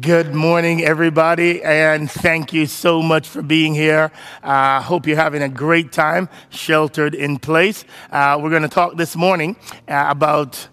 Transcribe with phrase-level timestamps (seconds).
[0.00, 4.10] Good morning, everybody, and thank you so much for being here.
[4.42, 7.84] I uh, hope you're having a great time sheltered in place.
[8.10, 9.54] Uh, we're going to talk this morning
[9.86, 10.66] uh, about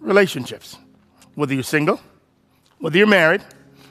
[0.00, 0.76] relationships.
[1.36, 2.00] Whether you're single,
[2.78, 3.44] whether you're married,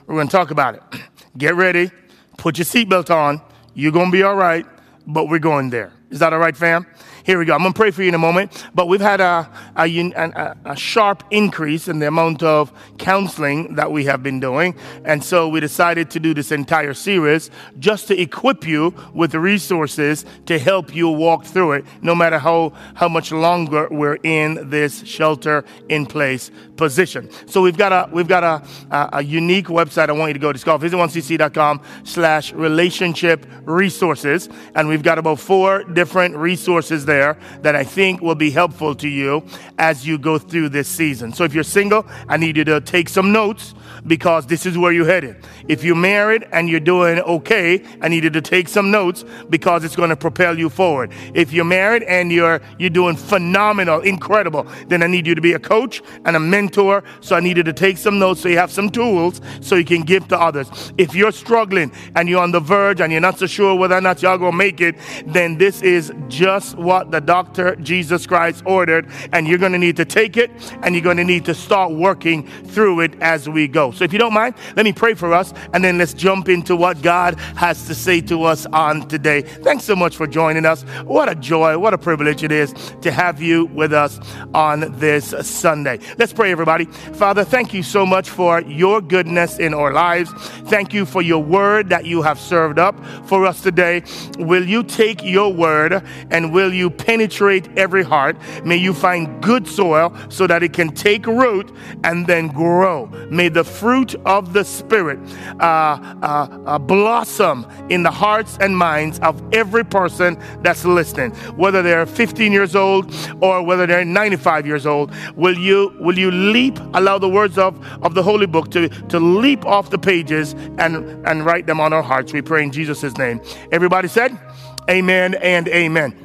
[0.06, 0.82] we're going to talk about it.
[1.38, 1.90] Get ready,
[2.36, 3.40] put your seatbelt on.
[3.72, 4.66] You're going to be all right,
[5.06, 5.90] but we're going there.
[6.10, 6.86] Is that all right, fam?
[7.24, 7.54] Here we go.
[7.54, 8.66] I'm going to pray for you in a moment.
[8.74, 13.90] But we've had a, a, a, a, sharp increase in the amount of counseling that
[13.90, 14.74] we have been doing.
[15.06, 19.40] And so we decided to do this entire series just to equip you with the
[19.40, 24.68] resources to help you walk through it, no matter how, how much longer we're in
[24.68, 27.30] this shelter in place position.
[27.46, 30.40] So we've got a, we've got a, a, a unique website I want you to
[30.40, 30.56] go to.
[30.56, 34.50] It's called visit1cc.com slash relationship resources.
[34.74, 38.94] And we've got about four different resources there there that I think will be helpful
[38.96, 39.42] to you
[39.78, 41.32] as you go through this season.
[41.32, 43.74] So if you're single, I need you to take some notes
[44.06, 45.36] because this is where you're headed.
[45.68, 49.84] If you're married and you're doing okay, I need you to take some notes because
[49.84, 51.12] it's going to propel you forward.
[51.34, 55.52] If you're married and you're you're doing phenomenal, incredible, then I need you to be
[55.52, 57.02] a coach and a mentor.
[57.20, 59.84] So I need you to take some notes so you have some tools so you
[59.84, 60.92] can give to others.
[60.98, 64.00] If you're struggling and you're on the verge and you're not so sure whether or
[64.00, 69.08] not y'all gonna make it, then this is just what the doctor Jesus Christ ordered,
[69.32, 70.50] and you're gonna need to take it
[70.82, 73.90] and you're gonna need to start working through it as we go.
[73.94, 76.76] So if you don't mind, let me pray for us and then let's jump into
[76.76, 79.42] what God has to say to us on today.
[79.42, 80.82] Thanks so much for joining us.
[81.04, 84.18] What a joy, what a privilege it is to have you with us
[84.54, 86.00] on this Sunday.
[86.18, 86.86] Let's pray, everybody.
[86.86, 90.32] Father, thank you so much for your goodness in our lives.
[90.68, 94.02] Thank you for your word that you have served up for us today.
[94.38, 98.36] Will you take your word and will you penetrate every heart?
[98.64, 101.70] May you find good soil so that it can take root
[102.02, 103.06] and then grow.
[103.30, 105.18] May the fruit of the Spirit
[105.60, 111.82] uh, uh, uh, blossom in the hearts and minds of every person that's listening, whether
[111.82, 115.12] they're 15 years old or whether they're 95 years old.
[115.36, 119.20] Will you, will you leap, allow the words of, of the Holy Book to, to
[119.20, 120.96] leap off the pages and,
[121.28, 122.32] and write them on our hearts?
[122.32, 123.42] We pray in Jesus' name.
[123.70, 124.40] Everybody said,
[124.88, 126.23] Amen and amen.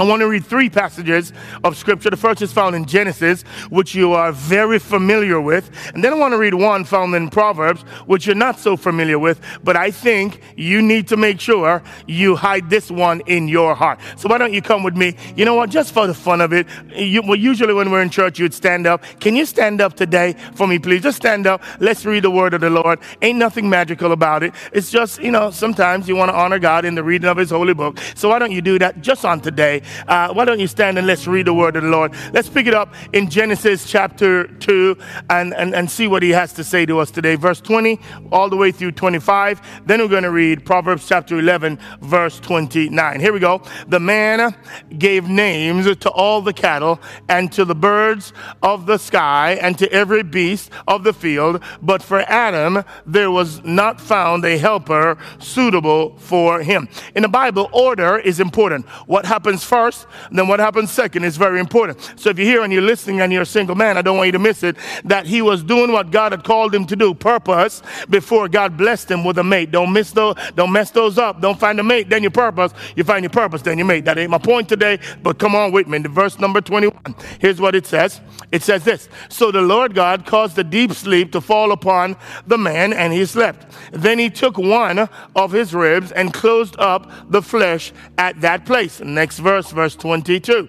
[0.00, 1.32] I want to read three passages
[1.64, 2.10] of scripture.
[2.10, 5.70] The first is found in Genesis, which you are very familiar with.
[5.94, 9.18] And then I want to read one found in Proverbs, which you're not so familiar
[9.18, 13.74] with, but I think you need to make sure you hide this one in your
[13.74, 14.00] heart.
[14.16, 15.16] So why don't you come with me?
[15.36, 15.70] You know what?
[15.70, 18.86] Just for the fun of it, you, well, usually when we're in church, you'd stand
[18.86, 19.02] up.
[19.20, 21.02] Can you stand up today for me, please?
[21.02, 21.62] Just stand up.
[21.78, 23.00] Let's read the word of the Lord.
[23.22, 24.54] Ain't nothing magical about it.
[24.72, 27.50] It's just, you know, sometimes you want to honor God in the reading of his
[27.50, 27.98] holy book.
[28.14, 29.82] So why don't you do that just on today?
[30.06, 32.12] Uh, why don't you stand and let's read the word of the Lord?
[32.32, 34.96] Let's pick it up in Genesis chapter 2
[35.30, 37.36] and, and, and see what he has to say to us today.
[37.36, 37.98] Verse 20
[38.32, 39.60] all the way through 25.
[39.86, 43.20] Then we're going to read Proverbs chapter 11, verse 29.
[43.20, 43.62] Here we go.
[43.88, 44.54] The man
[44.98, 49.90] gave names to all the cattle and to the birds of the sky and to
[49.92, 51.62] every beast of the field.
[51.82, 56.88] But for Adam, there was not found a helper suitable for him.
[57.14, 58.86] In the Bible, order is important.
[59.06, 60.06] What happens first?
[60.32, 61.98] then what happens second is very important.
[62.16, 64.26] So if you're here and you're listening and you're a single man, I don't want
[64.26, 67.14] you to miss it, that he was doing what God had called him to do,
[67.14, 69.70] purpose, before God blessed him with a mate.
[69.70, 71.40] Don't miss those, don't mess those up.
[71.40, 72.72] Don't find a mate, then your purpose.
[72.96, 74.04] You find your purpose, then your mate.
[74.04, 75.96] That ain't my point today, but come on with me.
[75.96, 78.20] In verse number 21, here's what it says.
[78.52, 79.08] It says this.
[79.28, 82.16] So the Lord God caused a deep sleep to fall upon
[82.46, 83.66] the man and he slept.
[83.92, 89.00] Then he took one of his ribs and closed up the flesh at that place.
[89.00, 90.68] Next verse, verse 22.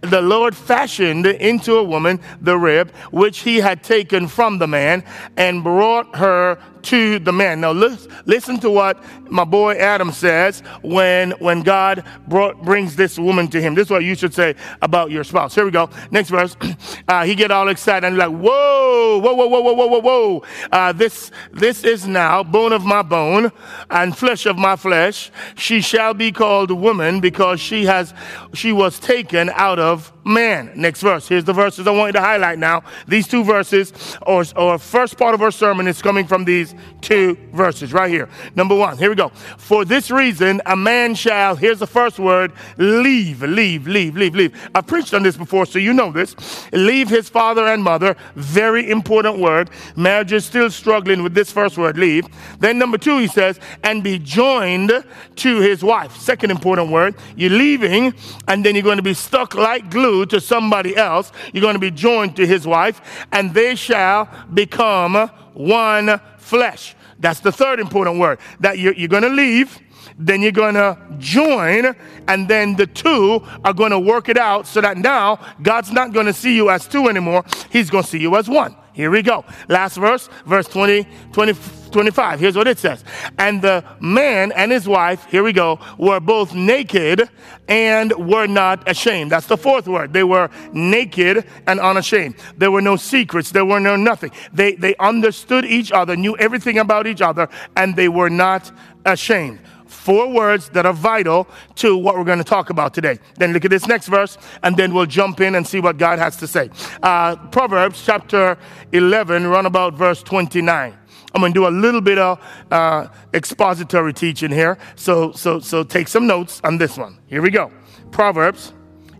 [0.00, 5.04] The Lord fashioned into a woman the rib which he had taken from the man
[5.36, 7.60] and brought her to the man.
[7.60, 13.18] Now listen, listen to what my boy Adam says when, when God brought, brings this
[13.18, 13.74] woman to him.
[13.74, 15.54] This is what you should say about your spouse.
[15.54, 15.90] Here we go.
[16.10, 16.56] Next verse.
[17.06, 20.92] Uh, he get all excited and like, whoa, whoa, whoa, whoa, whoa, whoa, whoa, uh,
[20.92, 23.50] this, this is now bone of my bone
[23.90, 25.30] and flesh of my flesh.
[25.56, 28.12] She shall be called woman because she has,
[28.52, 30.70] she was taken out of man.
[30.76, 31.26] Next verse.
[31.26, 32.84] Here's the verses I want you to highlight now.
[33.06, 33.92] These two verses
[34.22, 36.67] or, or first part of our sermon is coming from these
[37.00, 38.28] two verses right here.
[38.54, 39.28] Number one, here we go.
[39.56, 44.70] For this reason, a man shall, here's the first word, leave, leave, leave, leave, leave.
[44.74, 46.34] I've preached on this before, so you know this.
[46.72, 48.16] Leave his father and mother.
[48.34, 49.70] Very important word.
[49.96, 52.26] Marriage is still struggling with this first word, leave.
[52.58, 54.92] Then number two, he says, and be joined
[55.36, 56.16] to his wife.
[56.16, 57.14] Second important word.
[57.36, 58.14] You're leaving,
[58.46, 61.32] and then you're going to be stuck like glue to somebody else.
[61.52, 66.94] You're going to be joined to his wife, and they shall become one flesh.
[67.18, 68.38] That's the third important word.
[68.60, 69.80] That you're, you're going to leave
[70.18, 71.94] then you're going to join,
[72.26, 76.12] and then the two are going to work it out so that now God's not
[76.12, 77.44] going to see you as two anymore.
[77.70, 78.76] He's going to see you as one.
[78.92, 79.44] Here we go.
[79.68, 81.52] Last verse, verse 20, 20,
[81.88, 82.40] 25.
[82.40, 83.04] Here's what it says.
[83.38, 87.28] And the man and his wife, here we go, were both naked
[87.68, 89.32] and were not ashamed.
[89.32, 90.12] That's the fourth word.
[90.12, 92.36] They were naked and unashamed.
[92.56, 93.50] There were no secrets.
[93.50, 94.30] There were no nothing.
[94.52, 98.70] They, they understood each other, knew everything about each other, and they were not
[99.04, 103.18] ashamed four words that are vital to what we're going to talk about today.
[103.36, 106.18] Then look at this next verse, and then we'll jump in and see what God
[106.18, 106.70] has to say.
[107.02, 108.56] Uh, Proverbs chapter
[108.92, 110.94] 11, run about verse 29.
[111.34, 112.40] I'm going to do a little bit of
[112.70, 114.78] uh, expository teaching here.
[114.96, 117.18] So, so, so take some notes on this one.
[117.26, 117.70] Here we go.
[118.10, 118.72] Proverbs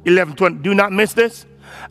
[0.05, 0.59] 11, 20.
[0.59, 1.45] Do not miss this.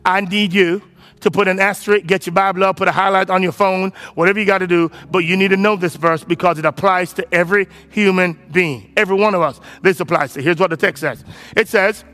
[0.04, 0.82] I need you
[1.20, 4.38] to put an asterisk, get your Bible up, put a highlight on your phone, whatever
[4.38, 4.90] you got to do.
[5.10, 9.16] But you need to know this verse because it applies to every human being, every
[9.16, 9.60] one of us.
[9.82, 10.42] This applies to.
[10.42, 11.24] Here's what the text says
[11.56, 12.04] it says,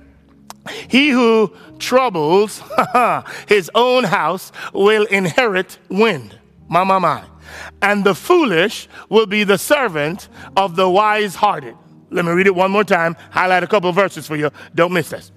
[0.89, 2.63] He who troubles
[3.49, 6.39] his own house will inherit wind.
[6.69, 7.25] My, my, my.
[7.83, 11.77] And the foolish will be the servant of the wise hearted.
[12.11, 14.51] Let me read it one more time, highlight a couple verses for you.
[14.75, 15.33] Don't miss this.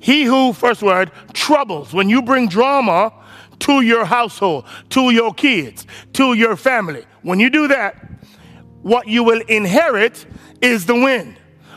[0.00, 1.92] He who, first word, troubles.
[1.92, 3.12] When you bring drama
[3.60, 7.96] to your household, to your kids, to your family, when you do that,
[8.82, 10.26] what you will inherit
[10.60, 11.36] is the wind.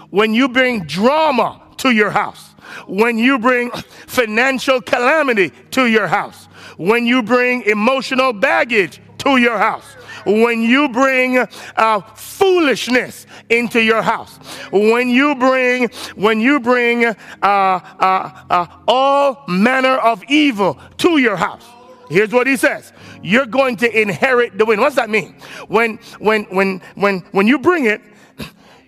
[0.10, 2.50] When you bring drama to your house,
[2.88, 3.72] when you bring
[4.08, 6.46] financial calamity to your house,
[6.78, 9.86] when you bring emotional baggage to your house,
[10.26, 14.38] when you bring uh, foolishness into your house,
[14.72, 21.36] when you bring when you bring uh, uh, uh, all manner of evil to your
[21.36, 21.66] house.
[22.10, 24.82] Here's what he says: You're going to inherit the wind.
[24.82, 25.36] What's that mean?
[25.68, 28.02] When when when when when you bring it.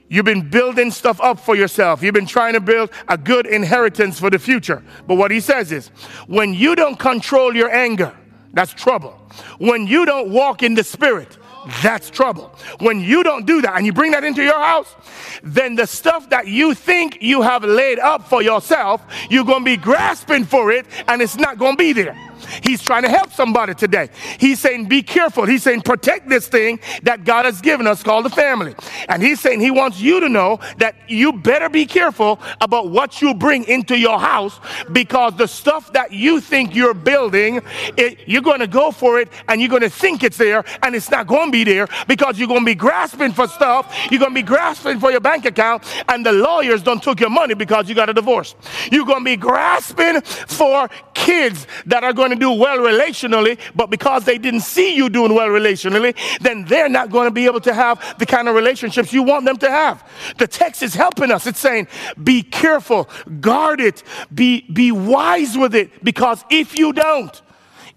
[0.09, 2.03] You've been building stuff up for yourself.
[2.03, 4.83] You've been trying to build a good inheritance for the future.
[5.07, 5.87] But what he says is
[6.27, 8.13] when you don't control your anger,
[8.53, 9.11] that's trouble.
[9.59, 11.37] When you don't walk in the spirit,
[11.81, 12.53] that's trouble.
[12.79, 14.95] When you don't do that and you bring that into your house,
[15.43, 19.65] then the stuff that you think you have laid up for yourself, you're going to
[19.65, 22.17] be grasping for it and it's not going to be there.
[22.63, 24.09] He's trying to help somebody today.
[24.39, 25.45] He's saying, be careful.
[25.45, 28.75] He's saying, protect this thing that God has given us called the family.
[29.07, 33.21] And he's saying he wants you to know that you better be careful about what
[33.21, 34.59] you bring into your house
[34.91, 37.61] because the stuff that you think you're building,
[37.97, 40.95] it, you're going to go for it and you're going to think it's there and
[40.95, 43.95] it's not going be there because you're going to be grasping for stuff.
[44.09, 47.29] You're going to be grasping for your bank account and the lawyers don't took your
[47.29, 48.55] money because you got a divorce.
[48.91, 53.89] You're going to be grasping for kids that are going to do well relationally, but
[53.89, 57.61] because they didn't see you doing well relationally, then they're not going to be able
[57.61, 60.07] to have the kind of relationships you want them to have.
[60.37, 61.47] The text is helping us.
[61.47, 61.87] It's saying,
[62.21, 63.09] be careful,
[63.39, 64.03] guard it,
[64.33, 67.41] be, be wise with it, because if you don't,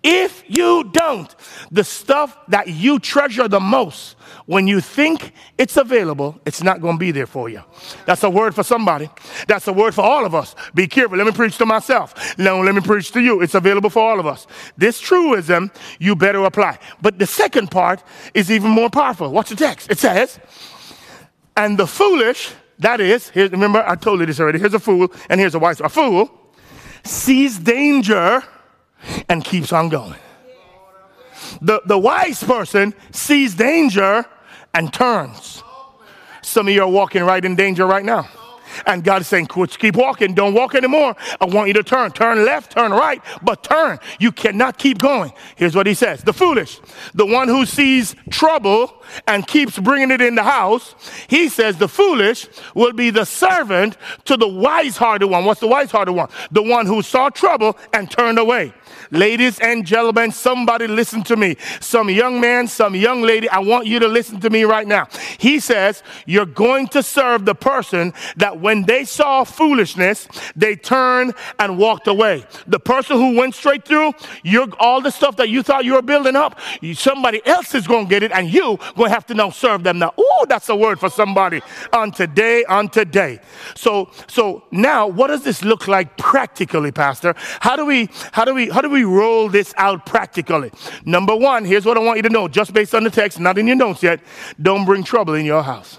[0.03, 1.35] if you don't,
[1.71, 4.17] the stuff that you treasure the most,
[4.47, 7.63] when you think it's available, it's not going to be there for you.
[8.07, 9.09] That's a word for somebody.
[9.49, 10.55] That's a word for all of us.
[10.75, 11.17] Be careful.
[11.17, 12.39] Let me preach to myself.
[12.39, 13.41] No, let me preach to you.
[13.41, 14.47] It's available for all of us.
[14.77, 16.79] This truism, you better apply.
[17.01, 18.03] But the second part
[18.35, 19.31] is even more powerful.
[19.31, 19.91] Watch the text.
[19.91, 20.39] It says,
[21.57, 24.59] and the foolish, that is, here, remember, I told you this already.
[24.59, 25.81] Here's a fool, and here's a wise.
[25.81, 26.31] A fool
[27.05, 28.43] sees danger
[29.29, 30.19] and keeps on going.
[31.61, 34.25] The, the wise person sees danger
[34.73, 35.63] and turns.
[36.43, 38.29] Some of you are walking right in danger right now.
[38.87, 40.35] And God is saying, keep walking.
[40.35, 41.17] Don't walk anymore.
[41.41, 42.13] I want you to turn.
[42.13, 43.99] Turn left, turn right, but turn.
[44.19, 45.33] You cannot keep going.
[45.57, 46.81] Here's what he says The foolish,
[47.15, 50.95] the one who sees trouble and keeps bringing it in the house,
[51.29, 55.45] he says the foolish will be the servant to the wise hearted one.
[55.45, 56.29] What's the wise hearted one?
[56.51, 58.73] The one who saw trouble and turned away.
[59.11, 61.57] Ladies and gentlemen, somebody listen to me.
[61.81, 65.09] Some young man, some young lady, I want you to listen to me right now.
[65.39, 71.35] He says, You're going to serve the person that when they saw foolishness, they turned
[71.59, 72.47] and walked away.
[72.67, 76.01] The person who went straight through, you're, all the stuff that you thought you were
[76.01, 76.59] building up,
[76.95, 79.85] somebody else is going to get it, and you going to have to now serve
[79.85, 80.15] them now.
[80.17, 81.61] Oh, that's a word for somebody
[81.93, 83.39] on today, on today.
[83.77, 87.35] So, so now, what does this look like practically, Pastor?
[87.61, 90.71] How do we, how do we, how do we roll this out practically?
[91.05, 93.59] Number one, here's what I want you to know, just based on the text, not
[93.59, 94.21] in your notes yet.
[94.63, 95.99] Don't bring trouble in your house.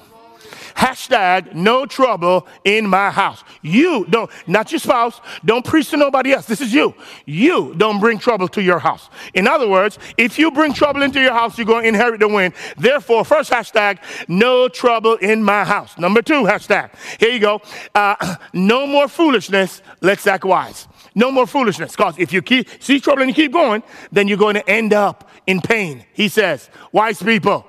[0.75, 3.44] Hashtag no trouble in my house.
[3.62, 6.48] You don't, not your spouse, don't preach to nobody else.
[6.48, 6.94] This is you.
[7.25, 9.10] You don't bring trouble to your house.
[9.34, 12.27] In other words, if you bring trouble into your house, you're going to inherit the
[12.27, 12.53] wind.
[12.77, 15.98] Therefore, first hashtag, no trouble in my house.
[15.98, 17.62] Number two hashtag, here you go.
[17.94, 19.82] Uh, no more foolishness.
[20.01, 20.89] Let's act wise.
[21.15, 21.91] No more foolishness.
[21.91, 24.91] Because if you keep, see trouble and you keep going, then you're going to end
[24.91, 26.03] up in pain.
[26.12, 27.65] He says, wise people,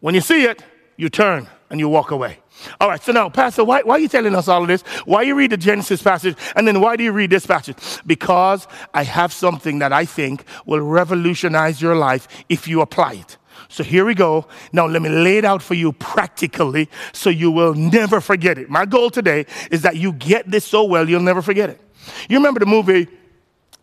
[0.00, 0.64] when you see it,
[0.96, 2.38] you turn and you walk away.
[2.80, 4.82] All right, so now, Pastor, why, why are you telling us all of this?
[5.06, 7.76] Why you read the Genesis passage and then why do you read this passage?
[8.06, 13.38] Because I have something that I think will revolutionize your life if you apply it.
[13.68, 14.46] So here we go.
[14.72, 18.68] Now let me lay it out for you practically so you will never forget it.
[18.68, 21.80] My goal today is that you get this so well you'll never forget it.
[22.28, 23.08] You remember the movie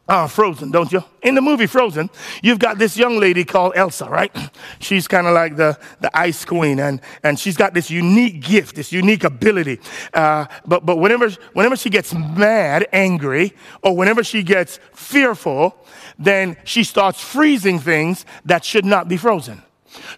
[0.10, 1.04] uh, Frozen, don't you?
[1.22, 2.10] In the movie Frozen,
[2.42, 4.36] you've got this young lady called Elsa, right?
[4.80, 8.75] She's kind of like the, the ice queen, and, and she's got this unique gift,
[8.75, 9.80] this unique ability.
[10.13, 15.86] Uh, but but whenever, whenever she gets mad, angry, or whenever she gets fearful,
[16.18, 19.62] then she starts freezing things that should not be frozen.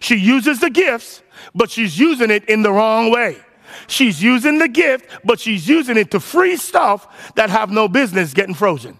[0.00, 1.22] She uses the gifts,
[1.54, 3.38] but she's using it in the wrong way.
[3.92, 8.32] She's using the gift, but she's using it to freeze stuff that have no business
[8.32, 8.98] getting frozen.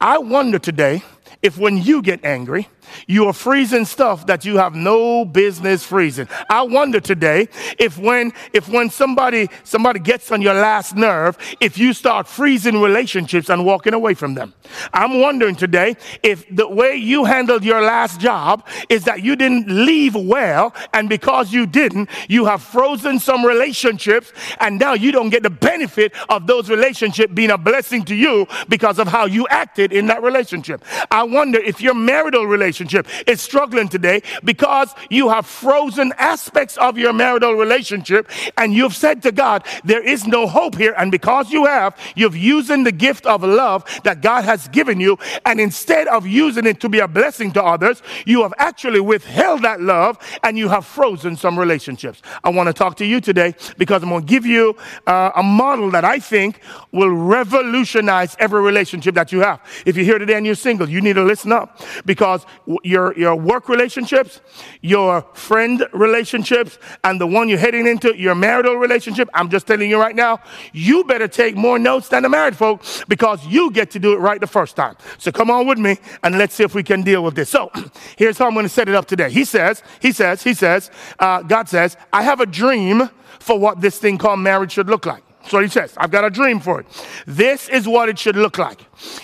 [0.00, 1.02] I wonder today
[1.42, 2.66] if when you get angry,
[3.06, 6.28] you are freezing stuff that you have no business freezing.
[6.48, 7.48] I wonder today
[7.78, 12.80] if when if when somebody somebody gets on your last nerve, if you start freezing
[12.80, 14.54] relationships and walking away from them.
[14.92, 19.68] I'm wondering today if the way you handled your last job is that you didn't
[19.68, 25.30] leave well and because you didn't, you have frozen some relationships and now you don't
[25.30, 29.46] get the benefit of those relationships being a blessing to you because of how you
[29.48, 30.84] acted in that relationship.
[31.10, 36.78] I wonder if your marital relationship relationship is struggling today because you have frozen aspects
[36.78, 40.94] of your marital relationship and you've said to God, there is no hope here.
[40.96, 45.18] And because you have, you've using the gift of love that God has given you.
[45.44, 49.62] And instead of using it to be a blessing to others, you have actually withheld
[49.62, 52.22] that love and you have frozen some relationships.
[52.42, 54.76] I want to talk to you today because I'm going to give you
[55.06, 56.60] uh, a model that I think
[56.90, 59.60] will revolutionize every relationship that you have.
[59.84, 62.46] If you're here today and you're single, you need to listen up because
[62.82, 64.40] your, your work relationships,
[64.80, 69.90] your friend relationships, and the one you're heading into, your marital relationship, I'm just telling
[69.90, 70.40] you right now,
[70.72, 74.16] you better take more notes than the married folk because you get to do it
[74.16, 74.96] right the first time.
[75.18, 77.48] So come on with me and let's see if we can deal with this.
[77.48, 77.70] So
[78.16, 79.30] here's how I'm going to set it up today.
[79.30, 83.80] He says, he says, he says, uh, God says, I have a dream for what
[83.80, 85.24] this thing called marriage should look like.
[85.48, 86.86] So he says, I've got a dream for it.
[87.26, 88.80] This is what it should look like.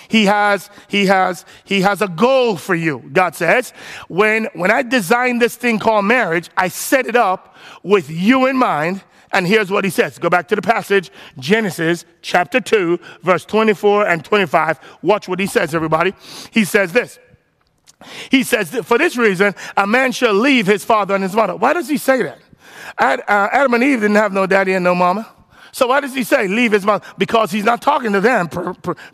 [0.09, 3.71] He has, he has, he has a goal for you, God says.
[4.07, 8.57] When, when I designed this thing called marriage, I set it up with you in
[8.57, 9.03] mind.
[9.31, 10.17] And here's what he says.
[10.17, 14.79] Go back to the passage, Genesis chapter 2, verse 24 and 25.
[15.03, 16.13] Watch what he says, everybody.
[16.51, 17.19] He says this.
[18.31, 21.55] He says, For this reason, a man shall leave his father and his mother.
[21.55, 22.39] Why does he say that?
[22.97, 25.29] Uh, Adam and Eve didn't have no daddy and no mama.
[25.71, 27.05] So why does he say leave his mother?
[27.17, 28.47] Because he's not talking to them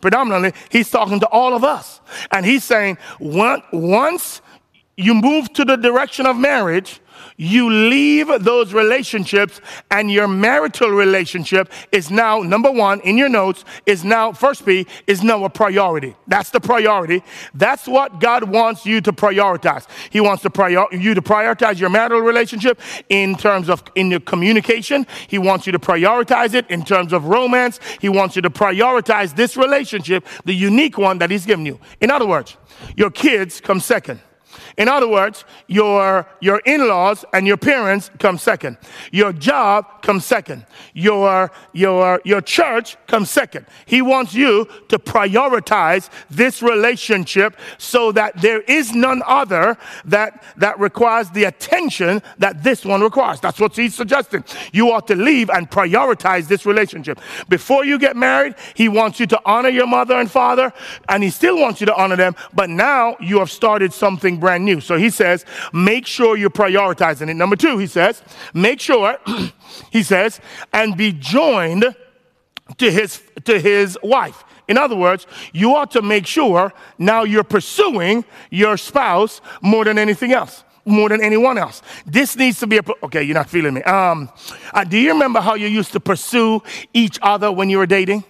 [0.01, 0.53] predominantly.
[0.69, 2.01] He's talking to all of us.
[2.31, 4.41] And he's saying once, once
[4.97, 7.01] you move to the direction of marriage,
[7.37, 9.59] you leave those relationships
[9.91, 14.85] and your marital relationship is now number one in your notes is now first b
[15.07, 16.15] is now a priority.
[16.27, 17.23] That's the priority.
[17.53, 19.87] That's what god wants you to prioritize.
[20.09, 24.21] He wants to prior- you to prioritize your marital relationship in terms of in your
[24.21, 25.05] communication.
[25.27, 27.79] He wants you to prioritize it in terms of romance.
[27.99, 31.79] He wants you to prioritize this relationship the unique one that he's given you.
[31.99, 32.57] In other words
[32.95, 34.19] your kids come second
[34.77, 38.77] in other words, your, your in-laws and your parents come second.
[39.11, 40.65] Your job comes second.
[40.93, 43.65] Your, your, your church comes second.
[43.85, 50.79] He wants you to prioritize this relationship so that there is none other that, that
[50.79, 53.39] requires the attention that this one requires.
[53.39, 54.43] That's what he's suggesting.
[54.71, 57.19] You ought to leave and prioritize this relationship.
[57.49, 60.73] Before you get married, he wants you to honor your mother and father,
[61.09, 64.63] and he still wants you to honor them, but now you have started something brand
[64.63, 64.79] new.
[64.79, 67.33] So he says, make sure you're prioritizing it.
[67.33, 68.21] Number two, he says,
[68.53, 69.17] make sure,
[69.91, 70.39] he says,
[70.71, 71.95] and be joined
[72.77, 74.43] to his, to his wife.
[74.67, 79.97] In other words, you ought to make sure now you're pursuing your spouse more than
[79.97, 81.81] anything else more than anyone else.
[82.05, 83.81] This needs to be a, okay, you're not feeling me.
[83.81, 84.29] Um,
[84.71, 86.61] uh, do you remember how you used to pursue
[86.93, 88.23] each other when you were dating?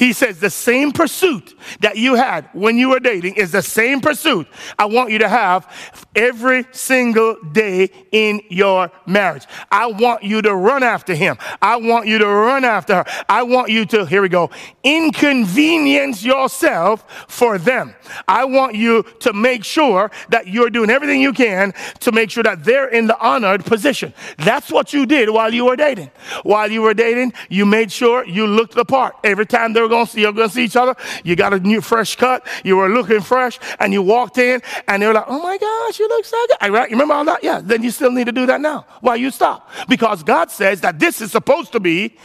[0.00, 4.00] He says the same pursuit that you had when you were dating is the same
[4.00, 9.44] pursuit I want you to have every single day in your marriage.
[9.70, 11.36] I want you to run after him.
[11.60, 13.04] I want you to run after her.
[13.28, 14.48] I want you to, here we go,
[14.82, 17.94] inconvenience yourself for them.
[18.26, 22.42] I want you to make sure that you're doing everything you can to make sure
[22.42, 24.14] that they're in the honored position.
[24.38, 26.10] That's what you did while you were dating.
[26.42, 29.14] While you were dating, you made sure you looked the part.
[29.24, 30.94] Every time they were to see, you're to see each other,
[31.24, 35.02] you got a new fresh cut, you were looking fresh, and you walked in, and
[35.02, 36.72] they were like, oh my gosh, you look so good.
[36.72, 36.90] Right?
[36.90, 37.44] You remember all that?
[37.44, 38.86] Yeah, then you still need to do that now.
[39.00, 39.70] Why you stop?
[39.88, 42.16] Because God says that this is supposed to be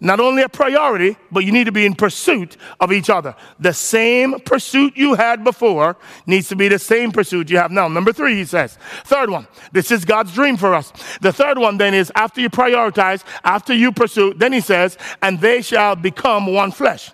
[0.00, 3.34] not only a priority, but you need to be in pursuit of each other.
[3.58, 7.88] The same pursuit you had before needs to be the same pursuit you have now.
[7.88, 8.78] Number three, he says.
[9.04, 10.92] Third one, this is God's dream for us.
[11.20, 15.40] The third one then is after you prioritize, after you pursue, then he says, and
[15.40, 17.10] they shall become one flesh.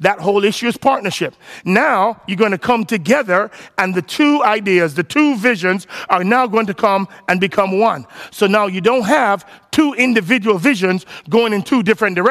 [0.00, 1.34] That whole issue is partnership.
[1.64, 6.46] Now you're going to come together, and the two ideas, the two visions are now
[6.46, 8.06] going to come and become one.
[8.30, 12.27] So now you don't have two individual visions going in two different directions.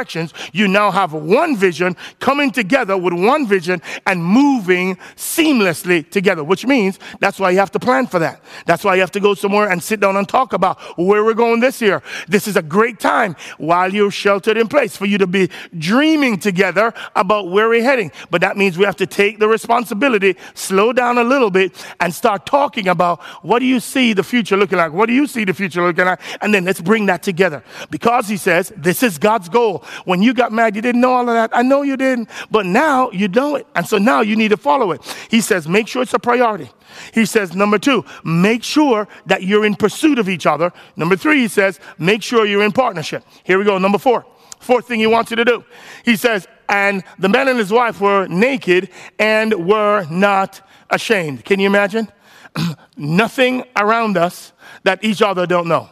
[0.53, 6.65] You now have one vision coming together with one vision and moving seamlessly together, which
[6.65, 8.41] means that's why you have to plan for that.
[8.65, 11.33] That's why you have to go somewhere and sit down and talk about where we're
[11.33, 12.01] going this year.
[12.27, 16.39] This is a great time while you're sheltered in place for you to be dreaming
[16.39, 18.11] together about where we're heading.
[18.29, 22.13] But that means we have to take the responsibility, slow down a little bit, and
[22.13, 24.93] start talking about what do you see the future looking like?
[24.93, 26.19] What do you see the future looking like?
[26.41, 27.63] And then let's bring that together.
[27.89, 29.83] Because he says, this is God's goal.
[30.05, 31.49] When you got mad, you didn't know all of that.
[31.53, 33.67] I know you didn't, but now you know it.
[33.75, 35.01] And so now you need to follow it.
[35.29, 36.69] He says, make sure it's a priority.
[37.13, 40.71] He says, number two, make sure that you're in pursuit of each other.
[40.95, 43.23] Number three, he says, make sure you're in partnership.
[43.43, 43.77] Here we go.
[43.77, 44.25] Number four.
[44.59, 45.63] Fourth thing he wants you to do.
[46.03, 48.89] He says, and the man and his wife were naked
[49.19, 51.45] and were not ashamed.
[51.45, 52.11] Can you imagine?
[52.97, 54.51] Nothing around us
[54.83, 55.89] that each other don't know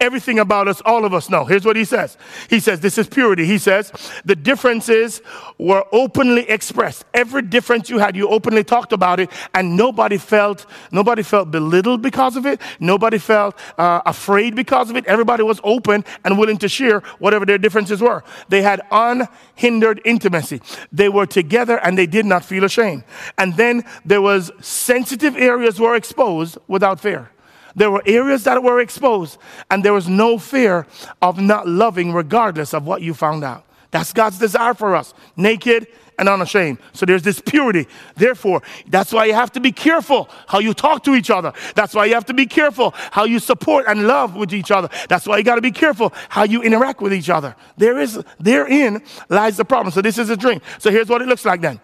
[0.00, 1.44] everything about us, all of us know.
[1.44, 2.16] Here's what he says.
[2.48, 3.44] He says, This is purity.
[3.44, 3.92] He says,
[4.24, 5.20] The differences
[5.58, 7.04] were openly expressed.
[7.14, 12.02] Every difference you had, you openly talked about it, and nobody felt, nobody felt belittled
[12.02, 12.60] because of it.
[12.78, 15.06] Nobody felt uh, afraid because of it.
[15.06, 18.22] Everybody was open and willing to share whatever their differences were.
[18.48, 20.60] They had unhindered intimacy.
[20.92, 23.04] They were together and they did not feel ashamed.
[23.36, 27.30] And then there was sensitive areas were exposed without fear.
[27.78, 29.38] There were areas that were exposed,
[29.70, 30.86] and there was no fear
[31.22, 33.64] of not loving, regardless of what you found out.
[33.92, 35.86] That's God's desire for us, naked
[36.18, 36.78] and unashamed.
[36.92, 37.86] So there's this purity.
[38.16, 41.52] Therefore, that's why you have to be careful how you talk to each other.
[41.76, 44.88] That's why you have to be careful how you support and love with each other.
[45.08, 47.54] That's why you got to be careful how you interact with each other.
[47.76, 49.92] There is, therein lies the problem.
[49.92, 50.60] So this is a dream.
[50.80, 51.80] So here's what it looks like then.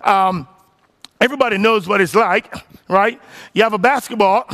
[0.00, 0.48] Um,
[1.20, 2.52] everybody knows what it's like,
[2.88, 3.20] right?
[3.52, 4.50] You have a basketball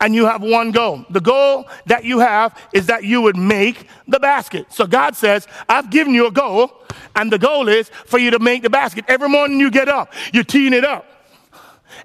[0.00, 1.04] and you have one goal.
[1.10, 4.66] The goal that you have is that you would make the basket.
[4.70, 6.72] So God says, I've given you a goal,
[7.14, 9.04] and the goal is for you to make the basket.
[9.08, 11.06] Every morning you get up, you're teeing it up.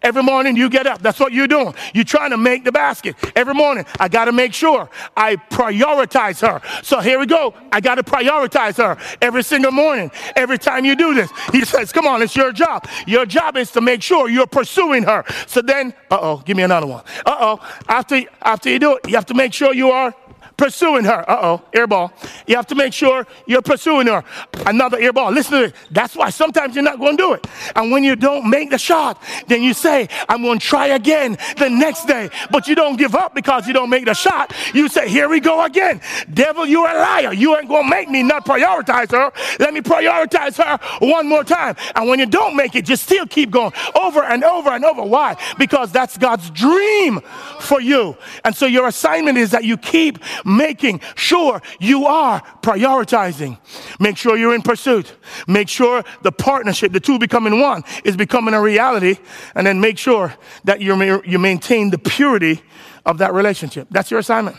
[0.02, 1.02] Every morning you get up.
[1.02, 1.74] That's what you're doing.
[1.94, 3.16] You're trying to make the basket.
[3.36, 6.62] Every morning, I got to make sure I prioritize her.
[6.84, 7.54] So here we go.
[7.72, 10.12] I got to prioritize her every single morning.
[10.36, 12.88] Every time you do this, he says, Come on, it's your job.
[13.08, 15.24] Your job is to make sure you're pursuing her.
[15.48, 17.04] So then, uh oh, give me another one.
[17.26, 20.14] Uh oh, after, after you do it, you have to make sure you are
[20.58, 21.30] pursuing her.
[21.30, 22.12] Uh oh, airball.
[22.48, 24.24] You have to make sure you're pursuing her.
[24.66, 25.34] Another airball.
[25.34, 25.76] Listen to it.
[25.92, 27.48] That's why sometimes you're not going to do it.
[27.76, 31.38] And when you don't make the shot, then you say, I'm going to try again
[31.58, 32.30] the next day.
[32.52, 34.54] But you don't give up because you don't make the shot.
[34.74, 36.02] You say, Here we go again.
[36.34, 37.34] Devil, you're a liar.
[37.34, 39.32] You ain't going to make me not prioritize her.
[39.60, 41.76] Let me prioritize her one more time.
[41.96, 45.04] And when you don't make it, just still keep going over and over and over.
[45.04, 45.38] Why?
[45.58, 47.22] Because that's God's dream
[47.60, 48.18] for you.
[48.44, 53.58] And so your assignment is that you keep making sure you are prioritizing.
[54.00, 55.16] Make sure you're in pursuit.
[55.48, 59.18] Make sure the partnership, the two becoming one, is becoming a reality.
[59.56, 62.62] And then make sure that you you maintain the purity
[63.06, 63.88] of that relationship.
[63.92, 64.58] That's your assignment.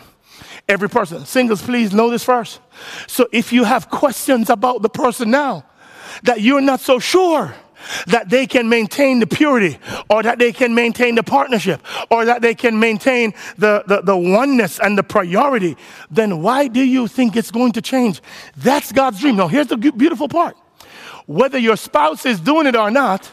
[0.68, 1.24] Every person.
[1.24, 2.60] Singles, please know this first.
[3.06, 5.64] So if you have questions about the person now
[6.24, 7.54] that you're not so sure,
[8.06, 9.78] that they can maintain the purity
[10.10, 14.16] or that they can maintain the partnership or that they can maintain the, the, the
[14.16, 15.76] oneness and the priority,
[16.10, 18.20] then why do you think it's going to change?
[18.56, 19.36] That's God's dream.
[19.36, 20.56] Now, here's the beautiful part
[21.26, 23.30] whether your spouse is doing it or not,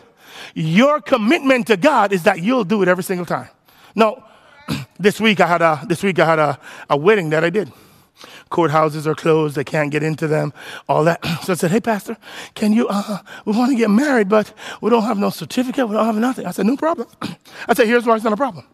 [0.56, 3.50] your commitment to God is that you'll do it every single time.
[3.94, 4.26] Now,
[5.00, 7.72] this week I had a this week I had a, a wedding that I did
[8.54, 10.54] courthouses are closed, they can't get into them,
[10.88, 11.20] all that.
[11.44, 12.16] So I said, Hey, Pastor,
[12.54, 15.96] can you, uh, we want to get married, but we don't have no certificate, we
[15.96, 16.46] don't have nothing.
[16.46, 17.10] I said, No problem.
[17.68, 18.66] I said, Here's why it's not a problem.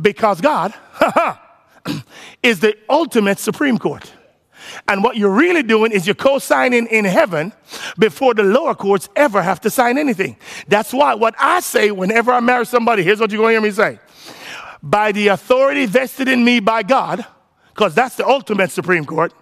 [0.00, 0.74] Because God
[2.42, 4.10] is the ultimate Supreme Court.
[4.86, 7.52] And what you're really doing is you're co signing in heaven
[7.98, 10.36] before the lower courts ever have to sign anything.
[10.66, 13.70] That's why what I say whenever I marry somebody, here's what you're going to hear
[13.70, 13.98] me say.
[14.82, 17.24] By the authority vested in me by God,
[17.78, 19.32] because that's the ultimate Supreme Court,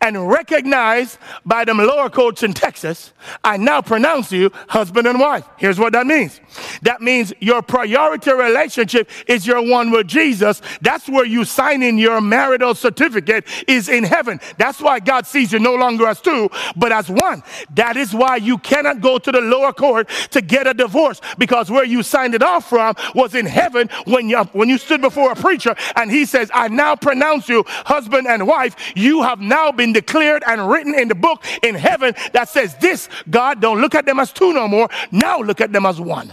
[0.00, 3.12] and recognized by them lower courts in Texas,
[3.44, 5.44] I now pronounce you husband and wife.
[5.56, 6.40] Here's what that means.
[6.82, 10.62] That means your priority relationship is your one with Jesus.
[10.80, 14.40] That's where you sign in your marital certificate is in heaven.
[14.56, 17.42] That's why God sees you no longer as two, but as one.
[17.74, 21.70] That is why you cannot go to the lower court to get a divorce because
[21.70, 25.32] where you signed it off from was in heaven when you, when you stood before
[25.32, 28.76] a preacher and he says, I now pronounce you husband and wife.
[28.94, 32.76] You have now now been declared and written in the book in heaven that says,
[32.76, 34.88] This, God, don't look at them as two no more.
[35.10, 36.32] Now look at them as one.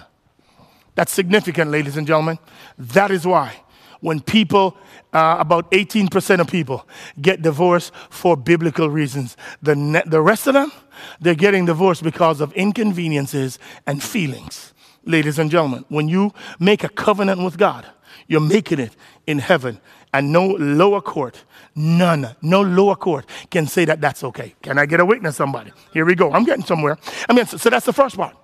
[0.95, 2.37] That's significant, ladies and gentlemen.
[2.77, 3.61] That is why
[4.01, 4.77] when people,
[5.13, 6.87] uh, about 18% of people,
[7.19, 10.71] get divorced for biblical reasons, the, ne- the rest of them,
[11.19, 13.57] they're getting divorced because of inconveniences
[13.87, 14.73] and feelings.
[15.03, 17.85] Ladies and gentlemen, when you make a covenant with God,
[18.27, 18.95] you're making it
[19.27, 19.79] in heaven,
[20.13, 21.43] and no lower court
[21.75, 24.55] None, no lower court can say that that's okay.
[24.61, 25.73] Can I get a witness, somebody?
[25.91, 26.31] Here we go.
[26.31, 26.97] I'm getting somewhere.
[27.27, 28.35] I mean, so, so that's the first part.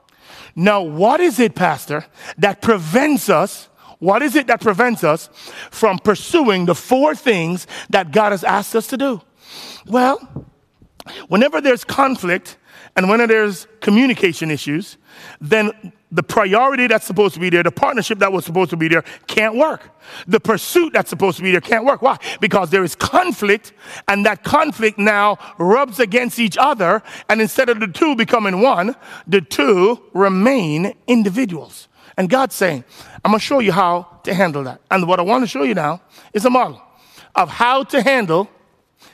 [0.54, 2.06] Now, what is it, Pastor,
[2.38, 3.70] that prevents us?
[4.00, 5.30] What is it that prevents us
[5.70, 9.22] from pursuing the four things that God has asked us to do?
[9.86, 10.18] Well,
[11.30, 12.58] whenever there's conflict
[12.98, 14.98] and whenever there's communication issues,
[15.40, 18.88] then the priority that's supposed to be there, the partnership that was supposed to be
[18.88, 19.90] there, can't work.
[20.28, 22.02] The pursuit that's supposed to be there can't work.
[22.02, 22.18] Why?
[22.42, 23.72] Because there is conflict,
[24.08, 28.96] and that conflict now rubs against each other, and instead of the two becoming one,
[29.26, 31.88] the two remain individuals.
[32.18, 32.84] And God's saying,
[33.24, 34.82] I'm gonna show you how to handle that.
[34.92, 36.02] And what I wanna show you now
[36.34, 36.82] is a model
[37.36, 38.50] of how to handle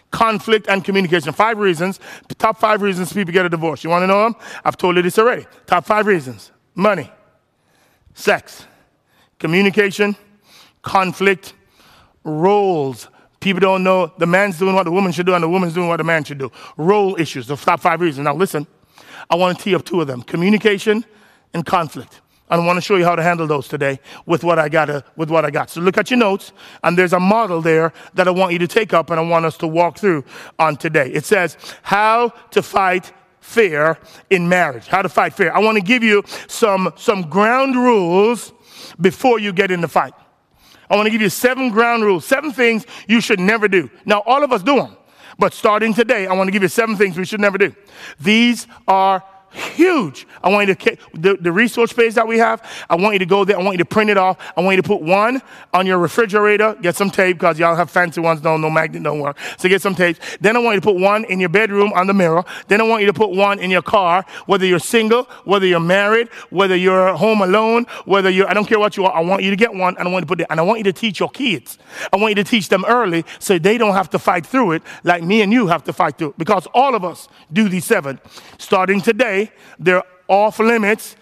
[0.09, 1.31] conflict and communication.
[1.31, 1.99] Five reasons,
[2.39, 3.83] top five reasons people get a divorce.
[3.83, 4.35] You wanna know them?
[4.65, 5.45] I've told you this already.
[5.67, 7.11] Top five reasons money,
[8.13, 8.65] sex,
[9.39, 10.15] communication,
[10.83, 11.53] conflict,
[12.23, 13.09] roles.
[13.39, 15.89] People don't know the man's doing what the woman should do and the woman's doing
[15.89, 16.51] what the man should do.
[16.77, 18.25] Role issues, the top five reasons.
[18.25, 18.67] Now, listen,
[19.29, 21.03] I want to tee up two of them communication
[21.53, 22.21] and conflict.
[22.49, 25.05] And I want to show you how to handle those today with what I got.
[25.17, 25.69] With what I got.
[25.69, 28.67] So look at your notes, and there's a model there that I want you to
[28.67, 30.23] take up, and I want us to walk through
[30.57, 31.09] on today.
[31.11, 33.11] It says how to fight
[33.47, 33.97] fair
[34.29, 35.55] in marriage, how to fight fair.
[35.55, 38.51] I want to give you some, some ground rules
[38.99, 40.13] before you get in the fight.
[40.89, 43.89] I want to give you seven ground rules, seven things you should never do.
[44.05, 44.97] Now, all of us do them,
[45.39, 47.73] but starting today, I want to give you seven things we should never do.
[48.19, 50.27] These are huge.
[50.43, 53.25] I want you to, the, the resource page that we have, I want you to
[53.25, 53.57] go there.
[53.57, 54.37] I want you to print it off.
[54.55, 55.41] I want you to put one
[55.73, 56.75] on your refrigerator.
[56.81, 58.43] Get some tape because y'all have fancy ones.
[58.43, 59.37] No, no magnet don't work.
[59.57, 60.17] So get some tape.
[60.41, 62.43] Then I want you to put one in your bedroom on the mirror.
[62.67, 65.79] Then I want you to put one in your car, whether you're single, whether you're
[65.79, 69.13] married, whether you're home alone, whether you're, I don't care what you are.
[69.13, 70.63] I want you to get one and I want you to put it, and I
[70.63, 71.77] want you to teach your kids.
[72.11, 74.83] I want you to teach them early so they don't have to fight through it
[75.03, 77.85] like me and you have to fight through it because all of us do these
[77.85, 78.19] seven.
[78.57, 79.36] Starting today,
[79.79, 81.15] they're off limits.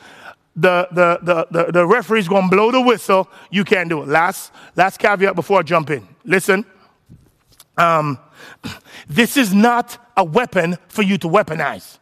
[0.56, 3.28] The, the, the, the, the referee's gonna blow the whistle.
[3.52, 4.08] You can't do it.
[4.08, 6.08] Last, last caveat before I jump in.
[6.24, 6.66] Listen,
[7.78, 8.18] um,
[9.08, 11.98] this is not a weapon for you to weaponize.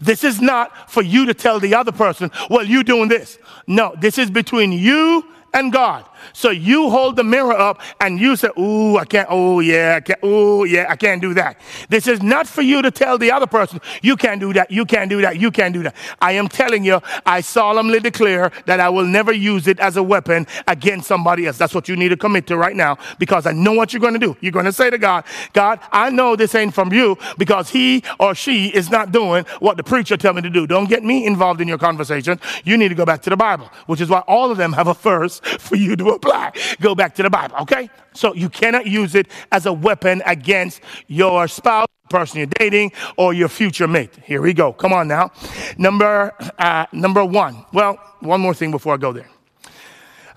[0.00, 3.38] This is not for you to tell the other person, well, you're doing this.
[3.66, 6.04] No, this is between you and God.
[6.32, 10.00] So you hold the mirror up and you say, Ooh, I can't, oh yeah, I
[10.00, 11.60] can't, oh yeah, I can't do that.
[11.88, 14.84] This is not for you to tell the other person, you can't do that, you
[14.84, 15.94] can't do that, you can't do that.
[16.20, 20.02] I am telling you, I solemnly declare that I will never use it as a
[20.02, 21.58] weapon against somebody else.
[21.58, 24.14] That's what you need to commit to right now because I know what you're going
[24.14, 24.36] to do.
[24.40, 28.02] You're going to say to God, God, I know this ain't from you because he
[28.18, 30.66] or she is not doing what the preacher tell me to do.
[30.66, 32.40] Don't get me involved in your conversation.
[32.64, 34.88] You need to go back to the Bible, which is why all of them have
[34.88, 36.52] a verse for you to apply.
[36.80, 37.90] Go back to the Bible, okay?
[38.14, 43.32] So you cannot use it as a weapon against your spouse, person you're dating or
[43.32, 44.18] your future mate.
[44.24, 44.72] Here we go.
[44.72, 45.30] Come on now.
[45.76, 47.64] Number uh, number one.
[47.72, 49.28] Well, one more thing before I go there.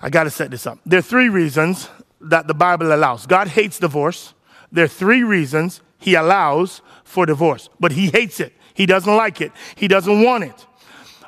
[0.00, 0.78] I got to set this up.
[0.84, 1.88] There are three reasons
[2.20, 3.26] that the Bible allows.
[3.26, 4.34] God hates divorce.
[4.70, 8.52] There are three reasons He allows for divorce, but He hates it.
[8.74, 9.52] He doesn't like it.
[9.76, 10.66] He doesn't want it.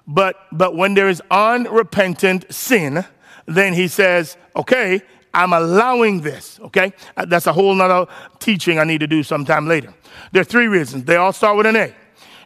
[0.06, 3.04] But but when there is unrepentant sin,
[3.46, 5.02] then He says, "Okay,
[5.32, 8.06] I'm allowing this." Okay, uh, that's a whole nother
[8.38, 9.92] teaching I need to do sometime later.
[10.32, 11.04] There are three reasons.
[11.04, 11.94] They all start with an A.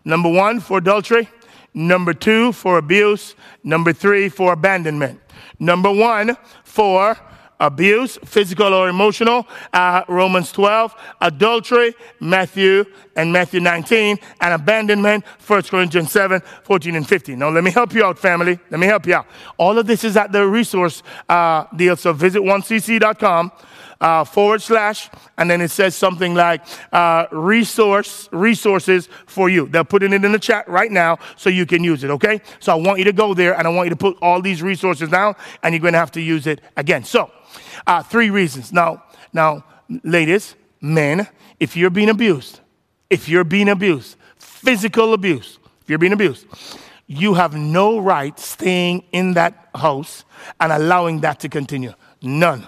[0.05, 1.29] Number one, for adultery.
[1.75, 3.35] Number two, for abuse.
[3.63, 5.21] Number three, for abandonment.
[5.59, 7.17] Number one, for
[7.61, 12.85] abuse, physical or emotional, uh, Romans 12, adultery, Matthew
[13.17, 17.39] and Matthew 19, and abandonment, 1 Corinthians 7, 14 and 15.
[17.39, 18.59] Now, let me help you out, family.
[18.71, 19.27] Let me help you out.
[19.57, 23.53] All of this is at the resource uh, deal, so visit 1cc.com
[24.01, 29.67] uh, forward slash, and then it says something like uh, resource resources for you.
[29.67, 32.11] They're putting it in the chat right now so you can use it.
[32.11, 34.41] Okay, so I want you to go there and I want you to put all
[34.41, 37.05] these resources down, and you're going to have to use it again.
[37.05, 37.31] So,
[37.87, 38.73] uh, three reasons.
[38.73, 39.65] Now, now,
[40.05, 41.27] ladies, men,
[41.59, 42.61] if you're being abused,
[43.11, 46.47] if you're being abused, physical abuse, if you're being abused,
[47.07, 50.25] you have no right staying in that house
[50.61, 51.95] and allowing that to continue.
[52.21, 52.67] None.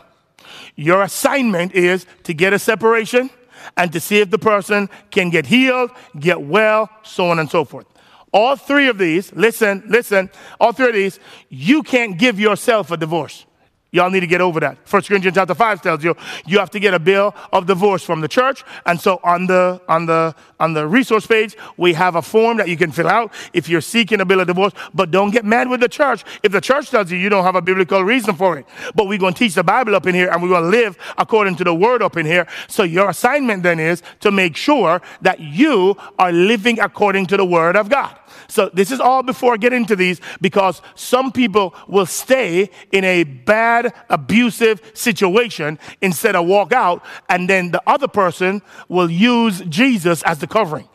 [0.80, 3.28] Your assignment is to get a separation
[3.76, 7.66] and to see if the person can get healed, get well, so on and so
[7.66, 7.84] forth.
[8.32, 12.96] All three of these, listen, listen, all three of these, you can't give yourself a
[12.96, 13.44] divorce.
[13.92, 14.78] Y'all need to get over that.
[14.86, 16.14] First Corinthians chapter 5 tells you
[16.46, 18.62] you have to get a bill of divorce from the church.
[18.86, 22.68] And so on the on the on the resource page, we have a form that
[22.68, 24.72] you can fill out if you're seeking a bill of divorce.
[24.94, 26.24] But don't get mad with the church.
[26.44, 28.66] If the church tells you you don't have a biblical reason for it.
[28.94, 30.96] But we're going to teach the Bible up in here and we're going to live
[31.18, 32.46] according to the word up in here.
[32.68, 37.44] So your assignment then is to make sure that you are living according to the
[37.44, 38.19] word of God.
[38.50, 43.04] So this is all before I get into these because some people will stay in
[43.04, 49.60] a bad, abusive situation instead of walk out, and then the other person will use
[49.62, 50.88] Jesus as the covering.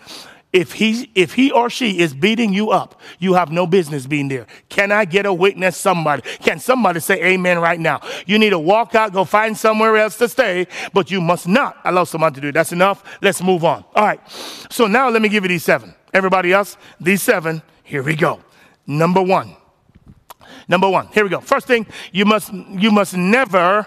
[0.55, 4.29] If he, if he or she is beating you up, you have no business being
[4.29, 4.47] there.
[4.69, 5.75] Can I get a witness?
[5.75, 6.21] Somebody.
[6.39, 7.99] Can somebody say amen right now?
[8.25, 11.77] You need to walk out, go find somewhere else to stay, but you must not
[11.83, 12.53] allow someone to do it.
[12.53, 13.03] That's enough.
[13.21, 13.83] Let's move on.
[13.93, 14.21] All right.
[14.69, 15.93] So now let me give you these seven.
[16.15, 18.39] Everybody else, these seven, here we go.
[18.87, 19.57] Number one.
[20.69, 21.41] Number one, here we go.
[21.41, 23.85] First thing, you must, you must never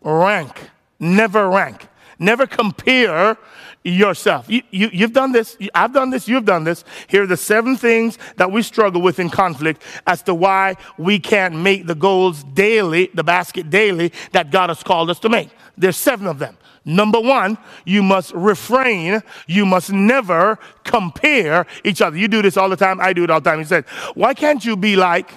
[0.00, 0.70] rank.
[1.00, 1.88] Never rank.
[2.16, 3.36] Never compare
[3.82, 4.48] yourself.
[4.48, 5.58] You, you, you've done this.
[5.74, 6.28] I've done this.
[6.28, 6.84] You've done this.
[7.08, 11.18] Here are the seven things that we struggle with in conflict as to why we
[11.18, 15.50] can't make the goals daily, the basket daily that God has called us to make.
[15.76, 16.56] There's seven of them.
[16.84, 19.22] Number one, you must refrain.
[19.46, 22.16] You must never compare each other.
[22.16, 23.00] You do this all the time.
[23.00, 23.58] I do it all the time.
[23.58, 25.30] He said, why can't you be like,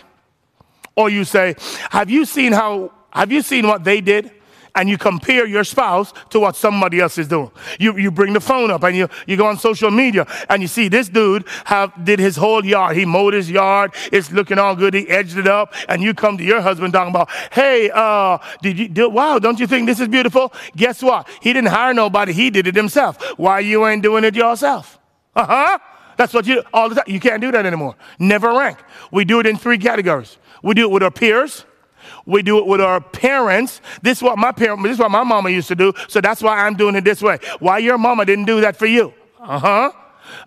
[0.96, 1.56] or you say,
[1.92, 4.32] have you seen how, have you seen what they did?
[4.78, 7.50] And you compare your spouse to what somebody else is doing.
[7.80, 10.68] You, you bring the phone up and you, you go on social media and you
[10.68, 12.96] see this dude have did his whole yard.
[12.96, 13.96] He mowed his yard.
[14.12, 14.94] It's looking all good.
[14.94, 15.74] He edged it up.
[15.90, 19.60] And you come to your husband talking about, hey, uh, did you do, wow, don't
[19.60, 20.54] you think this is beautiful?
[20.76, 21.28] Guess what?
[21.42, 22.32] He didn't hire nobody.
[22.32, 23.22] He did it himself.
[23.38, 25.00] Why you ain't doing it yourself?
[25.36, 25.80] Uh-huh.
[26.18, 27.06] That's what you, all the time.
[27.08, 27.96] You can't do that anymore.
[28.20, 28.78] Never rank.
[29.12, 30.38] We do it in three categories.
[30.62, 31.66] We do it with our peers.
[32.28, 33.82] We do it with our parents.
[34.04, 35.94] This is what my parent, this is what my mama used to do.
[36.08, 37.40] So that's why I'm doing it this way.
[37.60, 39.14] Why your mama didn't do that for you?
[39.40, 39.92] Uh-huh.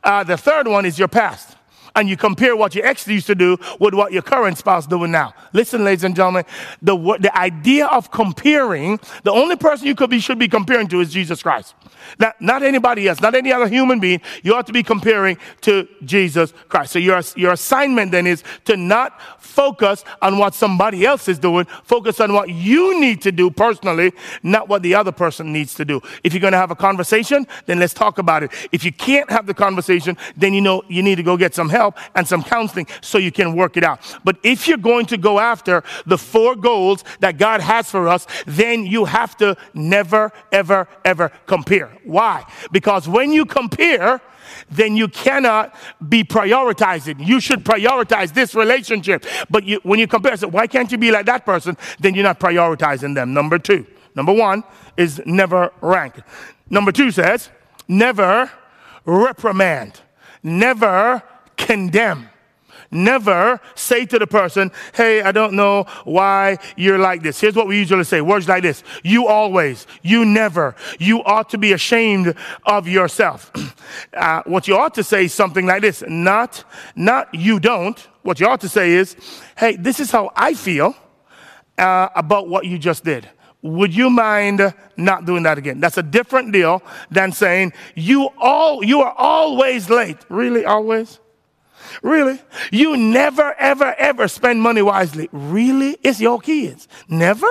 [0.04, 1.56] Uh, the third one is your past
[1.94, 4.88] and you compare what your ex used to do with what your current spouse is
[4.88, 5.34] doing now.
[5.52, 6.44] Listen, ladies and gentlemen,
[6.82, 11.00] the, the idea of comparing, the only person you could be, should be comparing to
[11.00, 11.74] is Jesus Christ.
[12.18, 14.20] Not, not anybody else, not any other human being.
[14.42, 16.92] You ought to be comparing to Jesus Christ.
[16.92, 21.66] So your, your assignment then is to not focus on what somebody else is doing.
[21.84, 25.84] Focus on what you need to do personally, not what the other person needs to
[25.84, 26.00] do.
[26.24, 28.52] If you're going to have a conversation, then let's talk about it.
[28.72, 31.68] If you can't have the conversation, then you know you need to go get some
[31.68, 31.79] help
[32.14, 34.00] and some counseling so you can work it out.
[34.24, 38.26] But if you're going to go after the four goals that God has for us,
[38.46, 41.90] then you have to never, ever, ever compare.
[42.04, 42.44] Why?
[42.72, 44.20] Because when you compare,
[44.70, 45.74] then you cannot
[46.08, 47.24] be prioritizing.
[47.24, 49.24] You should prioritize this relationship.
[49.48, 51.76] But you, when you compare, so why can't you be like that person?
[52.00, 53.32] Then you're not prioritizing them.
[53.32, 53.86] Number two.
[54.14, 54.64] Number one
[54.96, 56.14] is never rank.
[56.68, 57.48] Number two says,
[57.88, 58.50] never
[59.04, 60.00] reprimand,
[60.42, 61.22] never
[61.66, 62.28] condemn,
[62.90, 67.40] Never say to the person, Hey, I don't know why you're like this.
[67.40, 71.58] Here's what we usually say words like this You always, you never, you ought to
[71.58, 72.34] be ashamed
[72.66, 73.50] of yourself.
[74.14, 76.62] Uh, what you ought to say is something like this not,
[76.94, 77.98] not you don't.
[78.22, 79.16] What you ought to say is,
[79.56, 80.94] Hey, this is how I feel
[81.76, 83.28] uh, about what you just did.
[83.62, 85.80] Would you mind not doing that again?
[85.80, 90.18] That's a different deal than saying you all you are always late.
[90.28, 91.18] Really, always?
[92.02, 92.40] Really?
[92.70, 95.28] You never, ever, ever spend money wisely.
[95.32, 95.96] Really?
[96.02, 96.88] It's your kids.
[97.08, 97.48] Never?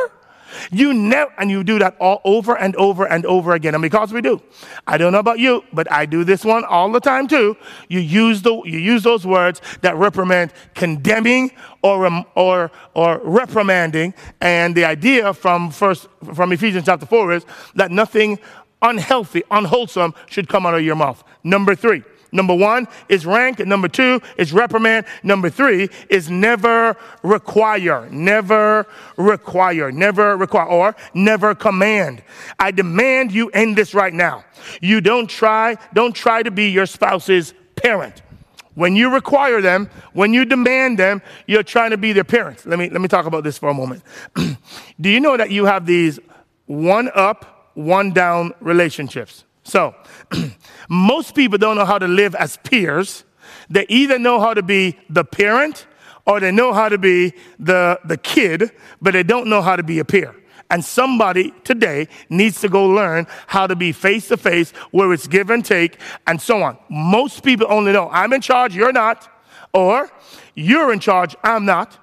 [0.72, 3.76] You never, and you do that all over and over and over again.
[3.76, 4.42] And because we do,
[4.88, 7.56] I don't know about you, but I do this one all the time too.
[7.88, 11.52] You use the, you use those words that reprimand condemning
[11.84, 14.16] or, or, or reprimanding.
[14.42, 18.40] And the idea from first, from Ephesians chapter four is that nothing
[18.82, 21.24] unhealthy, unwholesome should come out of your mouth.
[21.44, 23.60] Number three, Number one is rank.
[23.60, 25.06] Number two is reprimand.
[25.24, 28.08] Number three is never require.
[28.10, 28.86] Never
[29.18, 29.92] require.
[29.92, 30.68] Never require.
[30.68, 32.22] Or never command.
[32.60, 34.44] I demand you end this right now.
[34.82, 38.22] You don't try, don't try to be your spouse's parent.
[38.76, 42.66] When you require them, when you demand them, you're trying to be their parent.
[42.66, 44.04] Let me, let me talk about this for a moment.
[45.02, 46.20] Do you know that you have these
[46.66, 49.44] one up, one down relationships?
[49.70, 49.94] So,
[50.90, 53.24] most people don't know how to live as peers.
[53.70, 55.86] They either know how to be the parent
[56.26, 59.84] or they know how to be the, the kid, but they don't know how to
[59.84, 60.36] be a peer.
[60.72, 65.28] And somebody today needs to go learn how to be face to face where it's
[65.28, 66.78] give and take and so on.
[66.90, 69.28] Most people only know I'm in charge, you're not,
[69.72, 70.10] or
[70.56, 71.98] you're in charge, I'm not,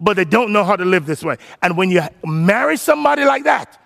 [0.00, 1.36] but they don't know how to live this way.
[1.62, 3.78] And when you marry somebody like that,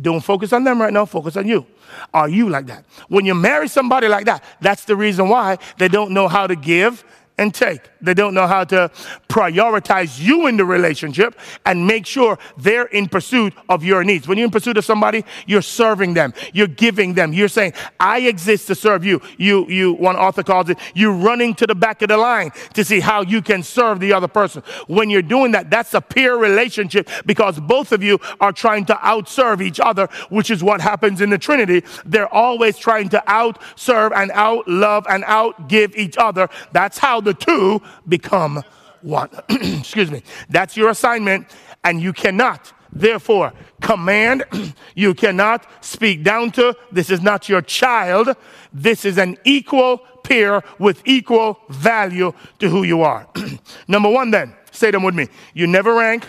[0.00, 1.66] don't focus on them right now, focus on you.
[2.12, 2.84] Are you like that?
[3.08, 6.56] When you marry somebody like that, that's the reason why they don't know how to
[6.56, 7.04] give
[7.38, 7.80] and take.
[8.00, 8.90] They don't know how to
[9.28, 14.28] prioritize you in the relationship and make sure they're in pursuit of your needs.
[14.28, 18.20] When you're in pursuit of somebody, you're serving them, you're giving them, you're saying, I
[18.20, 19.20] exist to serve you.
[19.36, 22.84] You, you, one author calls it, you're running to the back of the line to
[22.84, 24.62] see how you can serve the other person.
[24.86, 28.94] When you're doing that, that's a peer relationship because both of you are trying to
[28.94, 31.84] outserve each other, which is what happens in the Trinity.
[32.04, 36.48] They're always trying to outserve and outlove and outgive each other.
[36.72, 38.62] That's how the two become
[39.02, 39.28] one.
[39.48, 40.22] Excuse me.
[40.48, 41.46] That's your assignment,
[41.84, 44.44] and you cannot, therefore, command.
[44.94, 46.74] you cannot speak down to.
[46.90, 48.34] This is not your child.
[48.72, 53.28] This is an equal peer with equal value to who you are.
[53.88, 55.28] Number one, then, say them with me.
[55.54, 56.26] You never rank,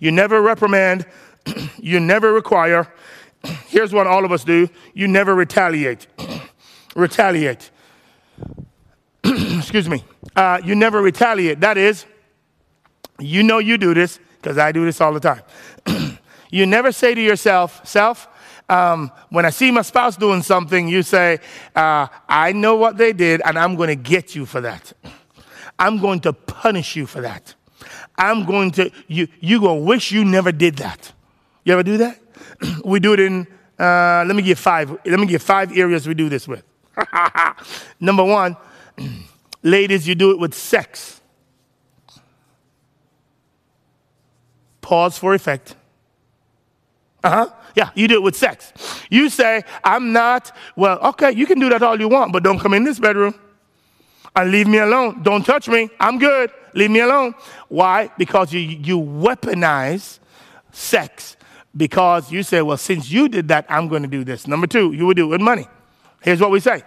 [0.00, 1.06] you never reprimand,
[1.78, 2.92] you never require.
[3.68, 6.08] Here's what all of us do you never retaliate.
[6.96, 7.70] retaliate.
[9.58, 10.04] excuse me,
[10.36, 11.60] uh, you never retaliate.
[11.60, 12.06] That is,
[13.18, 15.42] you know you do this because I do this all the time.
[16.50, 18.28] you never say to yourself, self,
[18.68, 21.38] um, when I see my spouse doing something, you say,
[21.74, 24.92] uh, I know what they did and I'm going to get you for that.
[25.78, 27.54] I'm going to punish you for that.
[28.16, 31.12] I'm going to, you, you going to wish you never did that.
[31.64, 32.20] You ever do that?
[32.84, 33.46] we do it in,
[33.78, 36.62] uh, let me give five, let me give five areas we do this with.
[38.00, 38.56] Number one,
[39.62, 41.20] Ladies, you do it with sex.
[44.80, 45.74] Pause for effect.
[47.24, 47.50] Uh huh.
[47.74, 48.72] Yeah, you do it with sex.
[49.10, 52.58] You say, I'm not, well, okay, you can do that all you want, but don't
[52.58, 53.34] come in this bedroom
[54.34, 55.22] and leave me alone.
[55.22, 55.90] Don't touch me.
[56.00, 56.50] I'm good.
[56.74, 57.34] Leave me alone.
[57.68, 58.10] Why?
[58.16, 60.20] Because you, you weaponize
[60.72, 61.36] sex.
[61.76, 64.46] Because you say, well, since you did that, I'm going to do this.
[64.46, 65.66] Number two, you would do it with money.
[66.22, 66.82] Here's what we say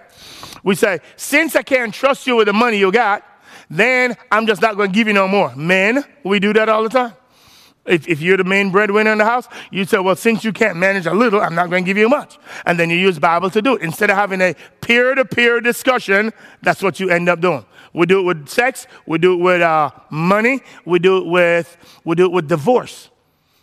[0.64, 3.24] we say, since I can't trust you with the money you got,
[3.70, 5.56] then I'm just not going to give you no more.
[5.56, 7.14] Men, we do that all the time.
[7.86, 10.78] If, if you're the main breadwinner in the house, you say, well, since you can't
[10.78, 12.38] manage a little, I'm not going to give you much.
[12.66, 13.82] And then you use Bible to do it.
[13.82, 17.66] Instead of having a peer-to-peer discussion, that's what you end up doing.
[17.94, 18.86] We do it with sex.
[19.08, 20.62] We do it with uh, money.
[20.86, 23.10] We do it with, we do it with divorce.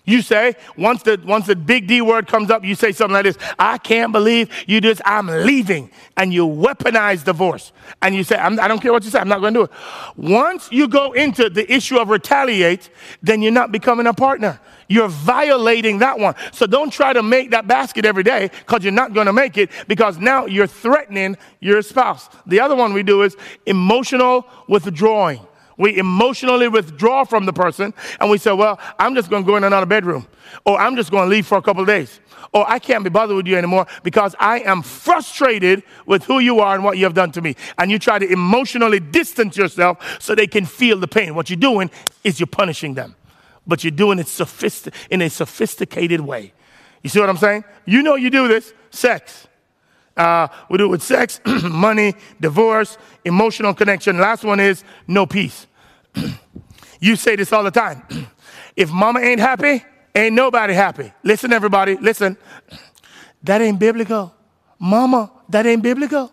[0.06, 3.24] You say, once the, once the big D word comes up, you say something like
[3.24, 5.90] this I can't believe you just, I'm leaving.
[6.16, 7.72] And you weaponize divorce.
[8.00, 9.70] And you say, I don't care what you say, I'm not going to do it.
[10.16, 12.88] Once you go into the issue of retaliate,
[13.20, 14.60] then you're not becoming a partner.
[14.88, 16.36] You're violating that one.
[16.52, 19.58] So don't try to make that basket every day because you're not going to make
[19.58, 22.28] it because now you're threatening your spouse.
[22.46, 25.40] The other one we do is emotional withdrawing.
[25.76, 29.56] We emotionally withdraw from the person and we say, well, I'm just going to go
[29.56, 30.26] in another bedroom
[30.64, 32.20] or I'm just going to leave for a couple days
[32.52, 36.60] or I can't be bothered with you anymore because I am frustrated with who you
[36.60, 37.56] are and what you have done to me.
[37.78, 41.34] And you try to emotionally distance yourself so they can feel the pain.
[41.34, 41.90] What you're doing
[42.24, 43.14] is you're punishing them,
[43.66, 46.52] but you're doing it sophistic- in a sophisticated way.
[47.02, 47.64] You see what I'm saying?
[47.84, 49.46] You know you do this sex.
[50.16, 54.18] Uh, we do it with sex, money, divorce, emotional connection.
[54.18, 55.66] Last one is no peace.
[57.00, 58.02] you say this all the time.
[58.76, 61.12] if mama ain't happy, ain't nobody happy.
[61.22, 62.36] Listen, everybody, listen.
[63.42, 64.34] That ain't biblical.
[64.78, 66.32] Mama, that ain't biblical.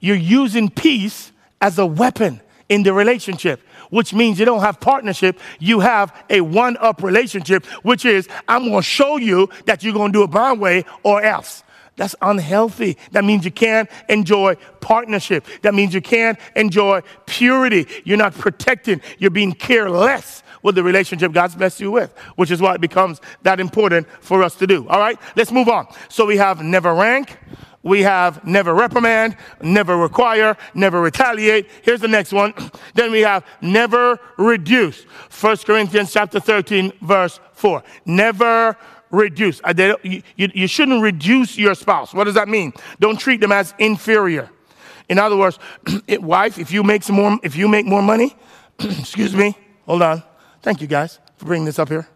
[0.00, 5.38] You're using peace as a weapon in the relationship, which means you don't have partnership.
[5.58, 9.94] You have a one up relationship, which is, I'm going to show you that you're
[9.94, 11.63] going to do it my way or else.
[11.96, 12.96] That's unhealthy.
[13.12, 15.46] That means you can't enjoy partnership.
[15.62, 17.86] That means you can't enjoy purity.
[18.04, 19.00] You're not protecting.
[19.18, 23.20] You're being careless with the relationship God's blessed you with, which is why it becomes
[23.42, 24.88] that important for us to do.
[24.88, 25.86] All right, let's move on.
[26.08, 27.38] So we have never rank.
[27.84, 31.68] We have never reprimand, never require, never retaliate.
[31.82, 32.54] Here's the next one.
[32.94, 35.02] then we have never reduce.
[35.02, 37.84] 1 Corinthians chapter 13, verse 4.
[38.06, 38.74] Never
[39.14, 39.60] reduce.
[39.64, 42.12] Uh, you, you, you shouldn't reduce your spouse.
[42.12, 42.72] What does that mean?
[43.00, 44.50] Don't treat them as inferior.
[45.08, 45.58] In other words,
[46.08, 48.36] wife, if you make some more, if you make more money,
[48.78, 49.56] excuse me,
[49.86, 50.22] hold on.
[50.62, 52.08] Thank you guys for bringing this up here.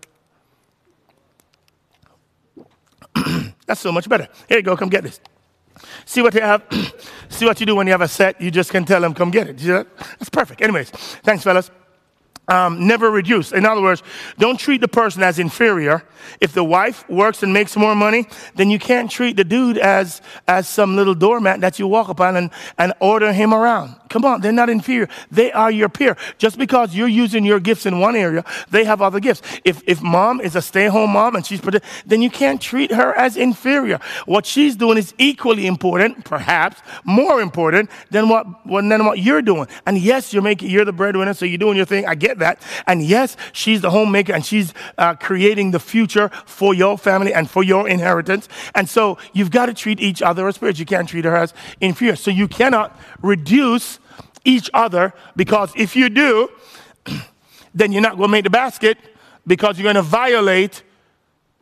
[3.67, 4.29] That's so much better.
[4.49, 5.21] Here you go, come get this.
[6.07, 6.65] See what you have.
[7.29, 8.41] See what you do when you have a set.
[8.41, 9.59] You just can tell them, come get it.
[9.59, 10.61] That's perfect.
[10.61, 11.71] Anyways, thanks, fellas
[12.49, 13.53] um, never reduce.
[13.53, 14.03] In other words,
[14.39, 16.03] don't treat the person as inferior.
[16.41, 20.21] If the wife works and makes more money, then you can't treat the dude as,
[20.47, 23.95] as some little doormat that you walk upon and, and order him around.
[24.09, 25.09] Come on, they're not inferior.
[25.31, 26.17] They are your peer.
[26.39, 29.43] Just because you're using your gifts in one area, they have other gifts.
[29.65, 31.61] If, if mom is a stay-at-home mom and she's,
[32.07, 34.01] then you can't treat her as inferior.
[34.27, 39.69] What she's doing is equally important, perhaps more important than what, than what you're doing.
[39.87, 42.07] And yes, you're making, you're the breadwinner, so you're doing your thing.
[42.07, 42.63] I get that.
[42.87, 47.51] And yes, she's the homemaker and she's uh, creating the future for your family and
[47.51, 48.49] for your inheritance.
[48.75, 50.79] And so you've got to treat each other as spirits.
[50.79, 52.17] You can't treat her as inferior.
[52.17, 53.99] So you cannot reduce
[54.45, 56.49] each other because if you do,
[57.75, 58.99] then you're not going to make the basket
[59.47, 60.83] because you're going to violate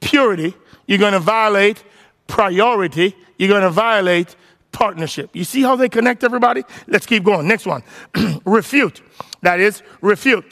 [0.01, 0.55] purity.
[0.87, 1.83] You're going to violate
[2.27, 3.17] priority.
[3.39, 4.37] You're going to violate
[4.73, 5.35] partnership.
[5.35, 6.63] You see how they connect everybody?
[6.87, 7.49] Let's keep going.
[7.49, 7.83] Next one
[8.45, 9.01] refute.
[9.43, 10.45] That is, refute.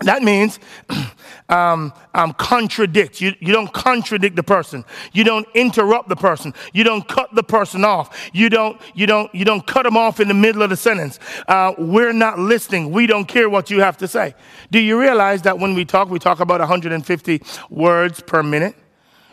[0.00, 0.60] That means
[1.48, 3.20] um, um, contradict.
[3.20, 4.84] You, you don't contradict the person.
[5.12, 6.54] You don't interrupt the person.
[6.72, 8.30] You don't cut the person off.
[8.32, 11.18] You don't, you don't, you don't cut them off in the middle of the sentence.
[11.48, 12.92] Uh, we're not listening.
[12.92, 14.34] We don't care what you have to say.
[14.70, 18.76] Do you realize that when we talk, we talk about 150 words per minute?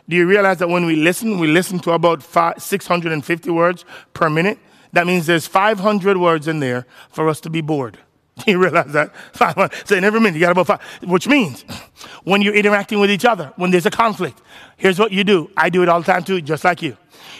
[0.10, 4.30] Do you realize that when we listen, we listen to about five, 650 words per
[4.30, 4.58] minute?
[4.94, 8.00] That means there's 500 words in there for us to be bored.
[8.48, 9.16] You realize that?
[9.34, 10.82] Five, so in every minute, you got about five.
[11.04, 11.64] Which means
[12.24, 14.42] when you're interacting with each other, when there's a conflict,
[14.78, 15.50] here's what you do.
[15.56, 16.98] I do it all the time too, just like you.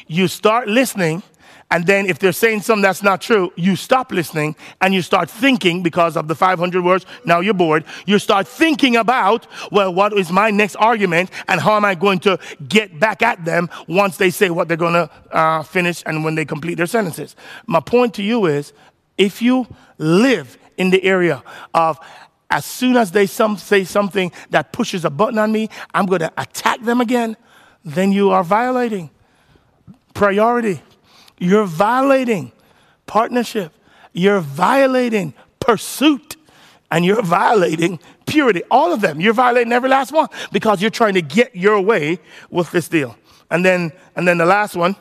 [0.08, 1.22] You start listening,
[1.70, 5.30] and then if they're saying something that's not true, you stop listening and you start
[5.30, 7.06] thinking because of the 500 words.
[7.26, 7.84] Now you're bored.
[8.06, 12.20] You start thinking about, well, what is my next argument and how am I going
[12.20, 16.24] to get back at them once they say what they're going to uh, finish and
[16.24, 17.36] when they complete their sentences.
[17.66, 18.72] My point to you is
[19.18, 19.68] if you
[19.98, 22.00] live in the area of
[22.50, 26.22] as soon as they some, say something that pushes a button on me, I'm going
[26.22, 27.36] to attack them again,
[27.84, 29.10] then you are violating
[30.14, 30.82] priority.
[31.38, 32.52] You're violating
[33.06, 33.74] partnership.
[34.14, 36.38] You're violating pursuit.
[36.92, 38.64] And you're violating purity.
[38.72, 39.20] All of them.
[39.20, 42.20] You're violating every last one because you're trying to get your way
[42.50, 43.18] with this deal.
[43.52, 44.96] And then, and then the last one,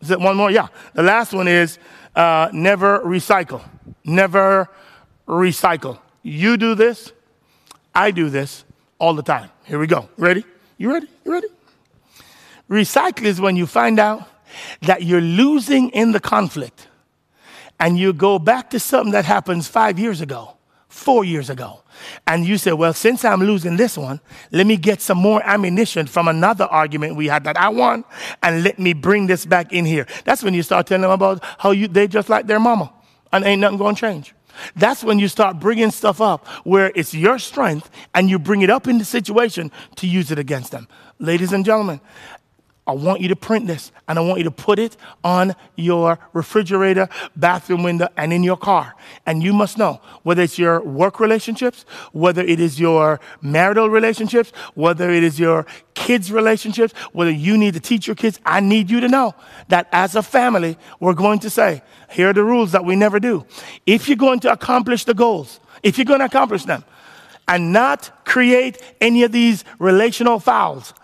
[0.00, 0.50] is it one more?
[0.50, 0.68] Yeah.
[0.92, 1.78] The last one is
[2.14, 3.62] uh, never recycle.
[4.04, 4.68] Never
[5.26, 5.98] recycle.
[6.22, 7.12] You do this,
[7.94, 8.64] I do this
[8.98, 9.50] all the time.
[9.64, 10.08] Here we go.
[10.16, 10.44] Ready?
[10.78, 11.08] You ready?
[11.24, 11.48] You ready?
[12.68, 14.28] Recycle is when you find out
[14.82, 16.88] that you're losing in the conflict
[17.78, 20.56] and you go back to something that happens five years ago,
[20.88, 21.82] four years ago,
[22.26, 24.20] and you say, Well, since I'm losing this one,
[24.52, 28.04] let me get some more ammunition from another argument we had that I won,
[28.42, 30.06] and let me bring this back in here.
[30.24, 32.92] That's when you start telling them about how you, they just like their mama,
[33.32, 34.34] and ain't nothing gonna change.
[34.76, 38.70] That's when you start bringing stuff up where it's your strength and you bring it
[38.70, 40.88] up in the situation to use it against them.
[41.18, 42.00] Ladies and gentlemen,
[42.86, 46.18] I want you to print this and I want you to put it on your
[46.34, 48.94] refrigerator, bathroom window, and in your car.
[49.24, 54.50] And you must know whether it's your work relationships, whether it is your marital relationships,
[54.74, 55.64] whether it is your
[55.94, 58.38] kids' relationships, whether you need to teach your kids.
[58.44, 59.34] I need you to know
[59.68, 63.18] that as a family, we're going to say, here are the rules that we never
[63.18, 63.46] do.
[63.86, 66.84] If you're going to accomplish the goals, if you're going to accomplish them,
[67.48, 70.94] and not create any of these relational fouls,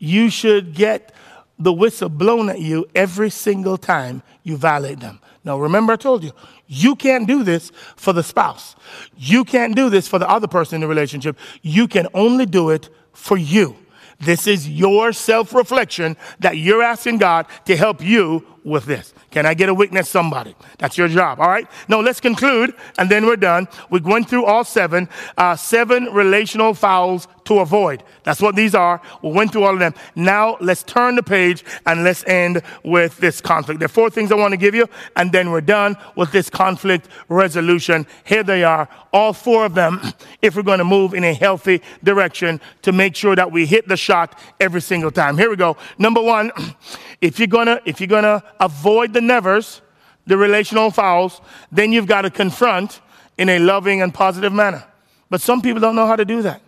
[0.00, 1.14] you should get
[1.60, 5.20] the whistle blown at you every single time you violate them.
[5.44, 6.32] Now, remember, I told you,
[6.66, 8.74] you can't do this for the spouse.
[9.16, 11.38] You can't do this for the other person in the relationship.
[11.62, 13.76] You can only do it for you.
[14.20, 19.14] This is your self reflection that you're asking God to help you with this.
[19.30, 20.54] Can I get a witness, somebody?
[20.78, 21.66] That's your job, all right?
[21.88, 23.68] No, let's conclude, and then we're done.
[23.90, 28.04] We went through all seven, uh, seven relational fouls to avoid.
[28.22, 29.00] That's what these are.
[29.22, 29.94] We went through all of them.
[30.14, 33.80] Now let's turn the page and let's end with this conflict.
[33.80, 36.50] There are four things I want to give you, and then we're done with this
[36.50, 38.06] conflict resolution.
[38.24, 40.00] Here they are, all four of them,
[40.42, 43.88] if we're going to move in a healthy direction to make sure that we hit
[43.88, 45.36] the shot every single time.
[45.36, 45.76] Here we go.
[45.98, 46.52] Number one,
[47.20, 49.82] if you're gonna, if you're gonna avoid the nevers,
[50.26, 51.40] the relational fouls,
[51.72, 53.00] then you've got to confront
[53.36, 54.84] in a loving and positive manner.
[55.28, 56.60] But some people don't know how to do that.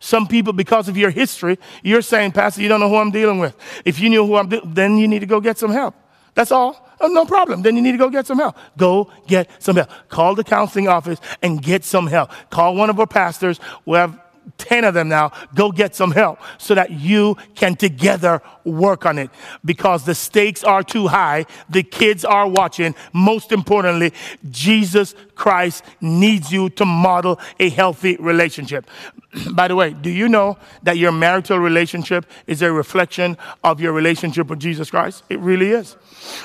[0.00, 3.38] Some people, because of your history, you're saying, Pastor, you don't know who I'm dealing
[3.38, 3.56] with.
[3.84, 5.94] If you knew who I'm dealing then you need to go get some help.
[6.34, 6.88] That's all.
[7.00, 7.62] Oh, no problem.
[7.62, 8.56] Then you need to go get some help.
[8.76, 9.90] Go get some help.
[10.08, 12.30] Call the counseling office and get some help.
[12.50, 13.60] Call one of our pastors.
[13.84, 14.18] We have
[14.58, 19.18] 10 of them now, go get some help so that you can together work on
[19.18, 19.30] it
[19.64, 21.46] because the stakes are too high.
[21.68, 22.94] The kids are watching.
[23.12, 24.12] Most importantly,
[24.50, 28.88] Jesus Christ needs you to model a healthy relationship.
[29.52, 33.92] By the way, do you know that your marital relationship is a reflection of your
[33.92, 35.24] relationship with Jesus Christ?
[35.28, 35.96] It really is.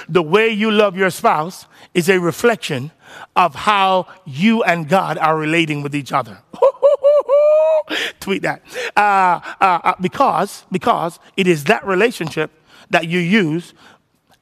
[0.10, 2.92] The way you love your spouse is a reflection
[3.36, 6.40] of how you and God are relating with each other.
[8.20, 8.62] Tweet that.
[8.96, 12.52] Uh, uh, uh, because, because it is that relationship
[12.90, 13.74] that you use.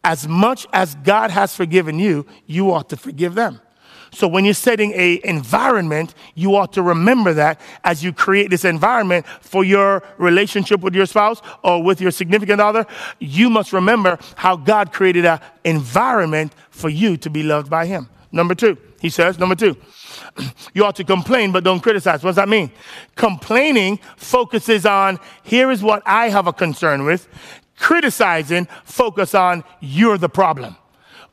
[0.04, 3.60] As much as God has forgiven you, you ought to forgive them.
[4.16, 8.63] So when you're setting a environment, you ought to remember that as you create this
[8.63, 12.86] environment for your relationship with your spouse or with your significant other,
[13.20, 18.09] you must remember how God created an environment for you to be loved by him.
[18.32, 19.76] Number two, he says, number two,
[20.74, 22.24] you ought to complain, but don't criticize.
[22.24, 22.72] What does that mean?
[23.16, 27.28] Complaining focuses on here is what I have a concern with.
[27.78, 30.78] Criticizing focus on you're the problem.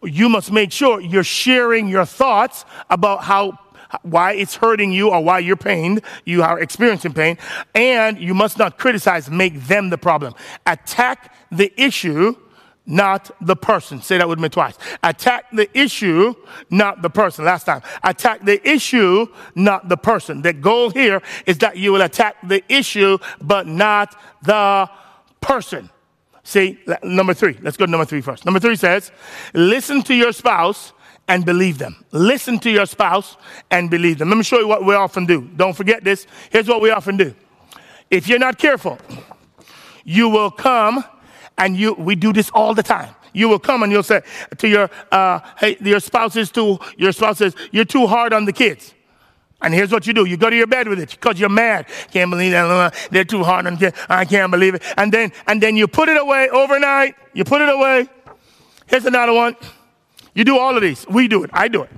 [0.03, 3.59] You must make sure you're sharing your thoughts about how
[4.01, 7.37] why it's hurting you or why you're pained, you are experiencing pain,
[7.75, 10.35] and you must not criticize, make them the problem.
[10.67, 12.35] Attack the issue
[12.87, 14.03] not the person.
[14.03, 14.77] Say that with me twice.
[15.03, 16.35] Attack the issue,
[16.71, 17.45] not the person.
[17.45, 17.83] Last time.
[18.03, 20.43] Attack the issue, not the person.
[20.43, 24.91] The goal here is that you will attack the issue, but not the
[25.41, 25.91] person.
[26.45, 27.57] See, number three.
[27.63, 28.45] Let's go to number three first.
[28.45, 29.13] Number three says,
[29.55, 30.93] listen to your spouse
[31.29, 32.05] and believe them.
[32.11, 33.37] Listen to your spouse
[33.71, 34.29] and believe them.
[34.29, 35.49] Let me show you what we often do.
[35.57, 36.27] Don't forget this.
[36.51, 37.35] Here's what we often do.
[38.11, 38.99] If you're not careful,
[40.05, 41.05] you will come
[41.59, 43.15] and you, we do this all the time.
[43.33, 44.23] You will come and you'll say
[44.59, 48.45] to your, uh, hey, your spouse is too, your spouse says, you're too hard on
[48.45, 48.93] the kids.
[49.63, 50.25] And here's what you do.
[50.25, 51.87] You go to your bed with it because you're mad.
[52.13, 52.67] Can't believe that.
[52.67, 53.97] Uh, they're too hard on kids.
[54.09, 54.83] I can't believe it.
[54.97, 57.15] And then, and then you put it away overnight.
[57.33, 58.09] You put it away.
[58.87, 59.57] Here's another one.
[60.35, 61.07] You do all of these.
[61.09, 61.51] We do it.
[61.53, 61.91] I do it.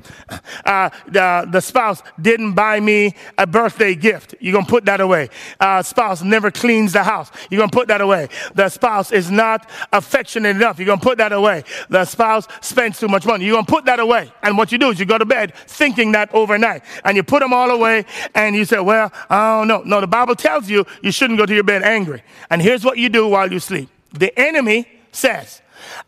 [0.65, 4.35] Uh, the, the spouse didn't buy me a birthday gift.
[4.41, 5.29] You're going to put that away.
[5.61, 7.31] Uh, spouse never cleans the house.
[7.49, 8.29] You're going to put that away.
[8.55, 10.81] The spouse is not affectionate enough.
[10.81, 11.63] You're going to put that away.
[11.91, 13.45] The spouse spends too much money.
[13.45, 14.33] You're going to put that away.
[14.43, 16.83] And what you do is you go to bed thinking that overnight.
[17.05, 18.05] And you put them all away
[18.35, 19.83] and you say, well, I don't know.
[19.85, 22.25] No, the Bible tells you you shouldn't go to your bed angry.
[22.51, 23.91] And here's what you do while you sleep.
[24.13, 25.63] The enemy says,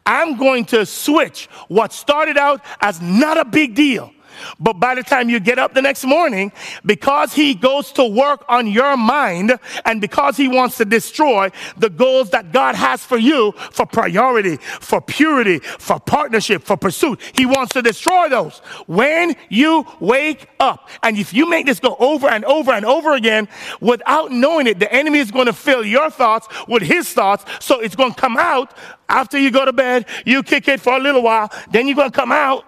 [0.05, 4.13] I'm going to switch what started out as not a big deal
[4.59, 6.53] but by the time you get up the next morning,
[6.85, 11.91] because he goes to work on your mind and because he wants to destroy the
[11.91, 17.47] goals that God has for you for priority, for purity, for partnership, for pursuit, he
[17.47, 18.59] wants to destroy those.
[18.87, 23.15] When you wake up, and if you make this go over and over and over
[23.15, 23.49] again
[23.81, 27.45] without knowing it, the enemy is going to fill your thoughts with his thoughts.
[27.61, 28.77] So it's going to come out
[29.09, 32.11] after you go to bed, you kick it for a little while, then you're going
[32.11, 32.65] to come out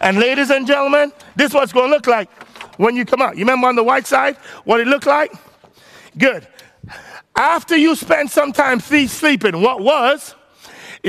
[0.00, 2.30] and ladies and gentlemen, this is what it's going to look like
[2.78, 3.36] when you come out.
[3.36, 5.32] You remember on the white side what it looked like?
[6.16, 6.46] Good.
[7.36, 10.34] After you spend some time sleeping, what was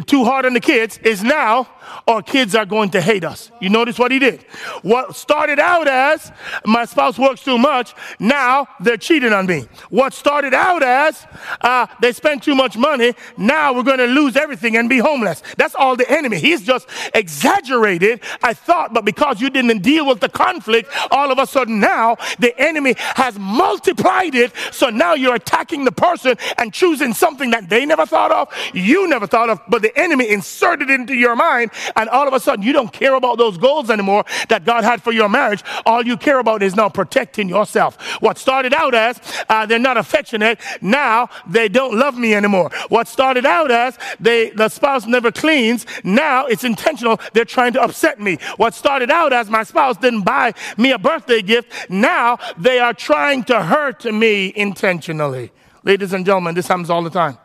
[0.06, 1.68] too hard on the kids is now
[2.08, 3.52] our kids are going to hate us.
[3.60, 4.44] You notice what he did?
[4.82, 6.32] What started out as
[6.66, 9.68] my spouse works too much, now they're cheating on me.
[9.90, 11.26] What started out as
[11.62, 15.44] uh, they spend too much money, now we're going to lose everything and be homeless.
[15.58, 16.40] That's all the enemy.
[16.40, 21.38] He's just exaggerated, I thought, but because you didn't deal with the conflict, all of
[21.38, 24.52] a sudden now the enemy has multiplied it.
[24.72, 29.08] So now you're attacking the person and choosing something that they never thought of, you
[29.08, 32.64] never thought of, but the enemy inserted into your mind and all of a sudden
[32.64, 35.64] you don't care about those goals anymore that God had for your marriage.
[35.86, 38.02] All you care about is now protecting yourself.
[38.22, 39.20] What started out as
[39.50, 42.72] uh, they're not affectionate, now they don't love me anymore.
[42.90, 47.20] What started out as they the spouse never cleans, now it's intentional.
[47.34, 48.38] They're trying to upset me.
[48.58, 52.94] What started out as my spouse didn't buy me a birthday gift, now they are
[52.94, 55.52] trying to hurt me intentionally.
[55.84, 57.38] Ladies and gentlemen, this happens all the time.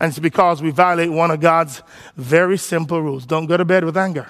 [0.00, 1.82] And it's because we violate one of God's
[2.16, 3.26] very simple rules.
[3.26, 4.26] Don't go to bed with anger.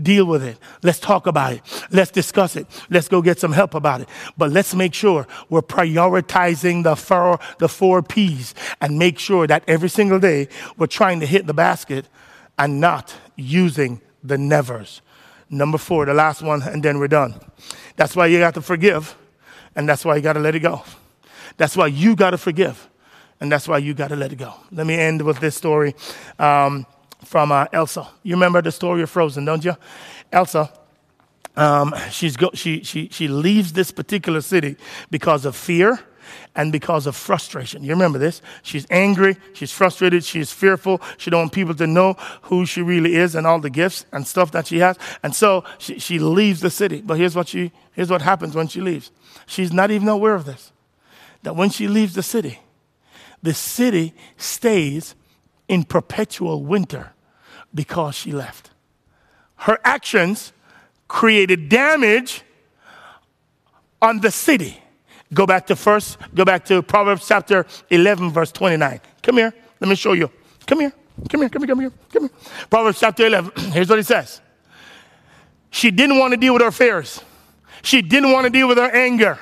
[0.00, 0.58] Deal with it.
[0.82, 1.86] Let's talk about it.
[1.90, 2.66] Let's discuss it.
[2.90, 4.08] Let's go get some help about it.
[4.36, 9.62] But let's make sure we're prioritizing the four, the four P's and make sure that
[9.66, 12.06] every single day we're trying to hit the basket
[12.58, 15.00] and not using the nevers.
[15.48, 17.34] Number four, the last one, and then we're done.
[17.94, 19.16] That's why you got to forgive,
[19.76, 20.82] and that's why you got to let it go.
[21.56, 22.88] That's why you got to forgive
[23.40, 24.54] and that's why you got to let it go.
[24.70, 25.94] Let me end with this story
[26.38, 26.86] um,
[27.24, 28.08] from uh, Elsa.
[28.22, 29.76] You remember the story of Frozen, don't you?
[30.32, 30.72] Elsa,
[31.56, 34.76] um, she's go- she, she, she leaves this particular city
[35.10, 35.98] because of fear
[36.54, 37.84] and because of frustration.
[37.84, 38.42] You remember this?
[38.62, 43.14] She's angry, she's frustrated, she's fearful, she don't want people to know who she really
[43.14, 44.98] is and all the gifts and stuff that she has.
[45.22, 47.00] And so she, she leaves the city.
[47.00, 49.10] But here's what she here's what happens when she leaves.
[49.46, 50.72] She's not even aware of this.
[51.42, 52.58] That when she leaves the city,
[53.46, 55.14] the city stays
[55.68, 57.12] in perpetual winter
[57.72, 58.70] because she left.
[59.54, 60.52] Her actions
[61.06, 62.42] created damage
[64.02, 64.82] on the city.
[65.32, 69.00] Go back to first, go back to Proverbs chapter 11, verse 29.
[69.22, 70.28] Come here, let me show you.
[70.66, 70.92] Come here,
[71.30, 72.30] come here, come here, come here, come here.
[72.68, 74.40] Proverbs chapter 11, here's what it says.
[75.70, 77.20] She didn't want to deal with her fears.
[77.82, 79.38] She didn't want to deal with her anger.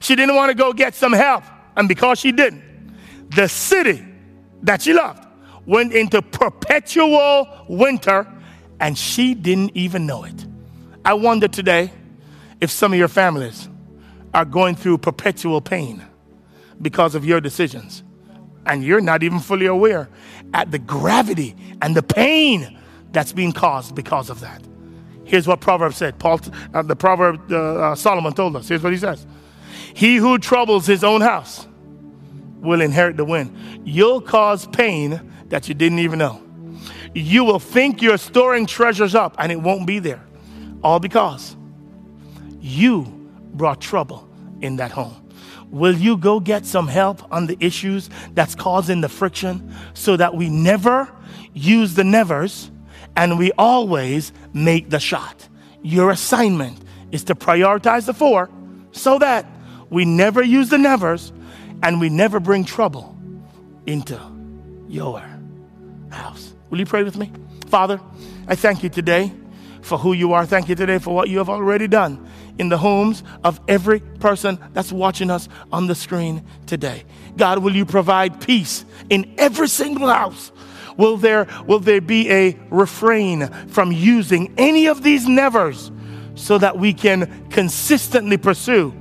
[0.00, 1.44] She didn't want to go get some help.
[1.74, 2.75] And because she didn't,
[3.30, 4.04] the city
[4.62, 5.26] that she loved
[5.66, 8.26] went into perpetual winter
[8.80, 10.46] and she didn't even know it.
[11.04, 11.90] I wonder today
[12.60, 13.68] if some of your families
[14.34, 16.04] are going through perpetual pain
[16.80, 18.02] because of your decisions
[18.66, 20.08] and you're not even fully aware
[20.52, 22.78] at the gravity and the pain
[23.12, 24.62] that's being caused because of that.
[25.24, 26.18] Here's what Proverbs said.
[26.18, 26.40] Paul,
[26.72, 28.68] uh, the proverb uh, uh, Solomon told us.
[28.68, 29.26] Here's what he says:
[29.92, 31.66] He who troubles his own house
[32.66, 33.82] will inherit the win.
[33.84, 36.42] You'll cause pain that you didn't even know.
[37.14, 40.22] You will think you're storing treasures up and it won't be there.
[40.82, 41.56] All because
[42.60, 44.28] you brought trouble
[44.60, 45.22] in that home.
[45.70, 50.34] Will you go get some help on the issues that's causing the friction so that
[50.34, 51.10] we never
[51.54, 52.70] use the nevers
[53.16, 55.48] and we always make the shot?
[55.82, 56.78] Your assignment
[57.12, 58.50] is to prioritize the four
[58.92, 59.46] so that
[59.90, 61.32] we never use the nevers
[61.86, 63.16] and we never bring trouble
[63.86, 64.20] into
[64.88, 65.22] your
[66.10, 66.52] house.
[66.68, 67.30] Will you pray with me?
[67.68, 68.00] Father,
[68.48, 69.32] I thank you today
[69.82, 70.44] for who you are.
[70.44, 72.28] Thank you today for what you have already done
[72.58, 77.04] in the homes of every person that's watching us on the screen today.
[77.36, 80.50] God, will you provide peace in every single house?
[80.96, 85.92] Will there, will there be a refrain from using any of these nevers
[86.34, 88.92] so that we can consistently pursue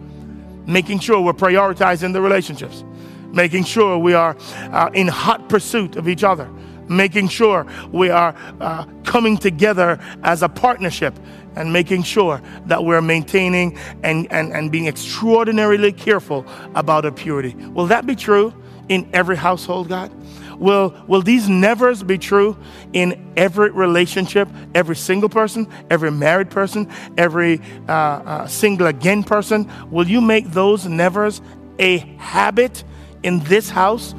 [0.66, 2.84] making sure we're prioritizing the relationships,
[3.32, 4.36] making sure we are
[4.72, 6.50] uh, in hot pursuit of each other,
[6.88, 11.14] making sure we are uh, coming together as a partnership,
[11.56, 16.46] and making sure that we're maintaining and, and, and being extraordinarily careful
[16.76, 17.56] about our purity.
[17.70, 18.54] Will that be true
[18.90, 20.12] in every household, God?
[20.58, 22.58] Will, will these nevers be true
[22.94, 29.72] in every relationship, every single person, every married person, every uh, uh, single again person?
[29.90, 31.42] Will you make those nevers
[31.80, 32.84] a habit
[33.24, 34.14] in this house?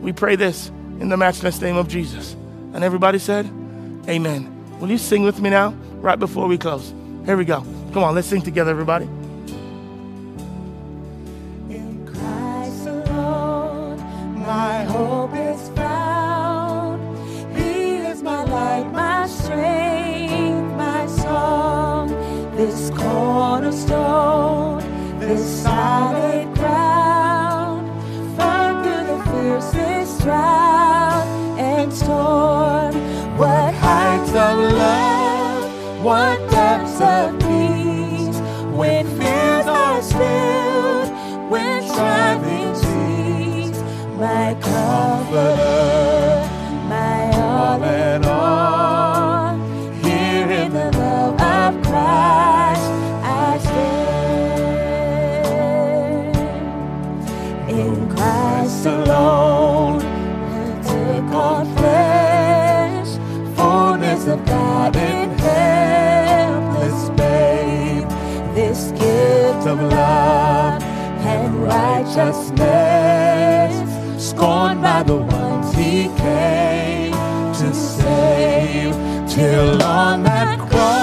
[0.00, 0.68] We pray this
[1.00, 2.34] in the matchless name of Jesus.
[2.74, 3.46] And everybody said,
[4.08, 4.52] Amen.
[4.78, 6.92] Will you sing with me now, right before we close?
[7.24, 7.60] Here we go.
[7.92, 9.08] Come on, let's sing together, everybody.
[14.46, 15.35] My hope
[23.66, 27.88] cornerstone, this solid ground,
[28.36, 31.26] firm through the fiercest drought
[31.58, 32.94] and storm.
[33.36, 38.38] What heights of love, what depths of peace,
[38.70, 43.82] when fears are stilled, when striving cease,
[44.16, 45.75] my comfort.
[69.78, 72.62] Of love and righteousness,
[74.22, 77.12] scorned by the ones he came
[77.54, 78.94] to save,
[79.28, 80.95] till on that cross,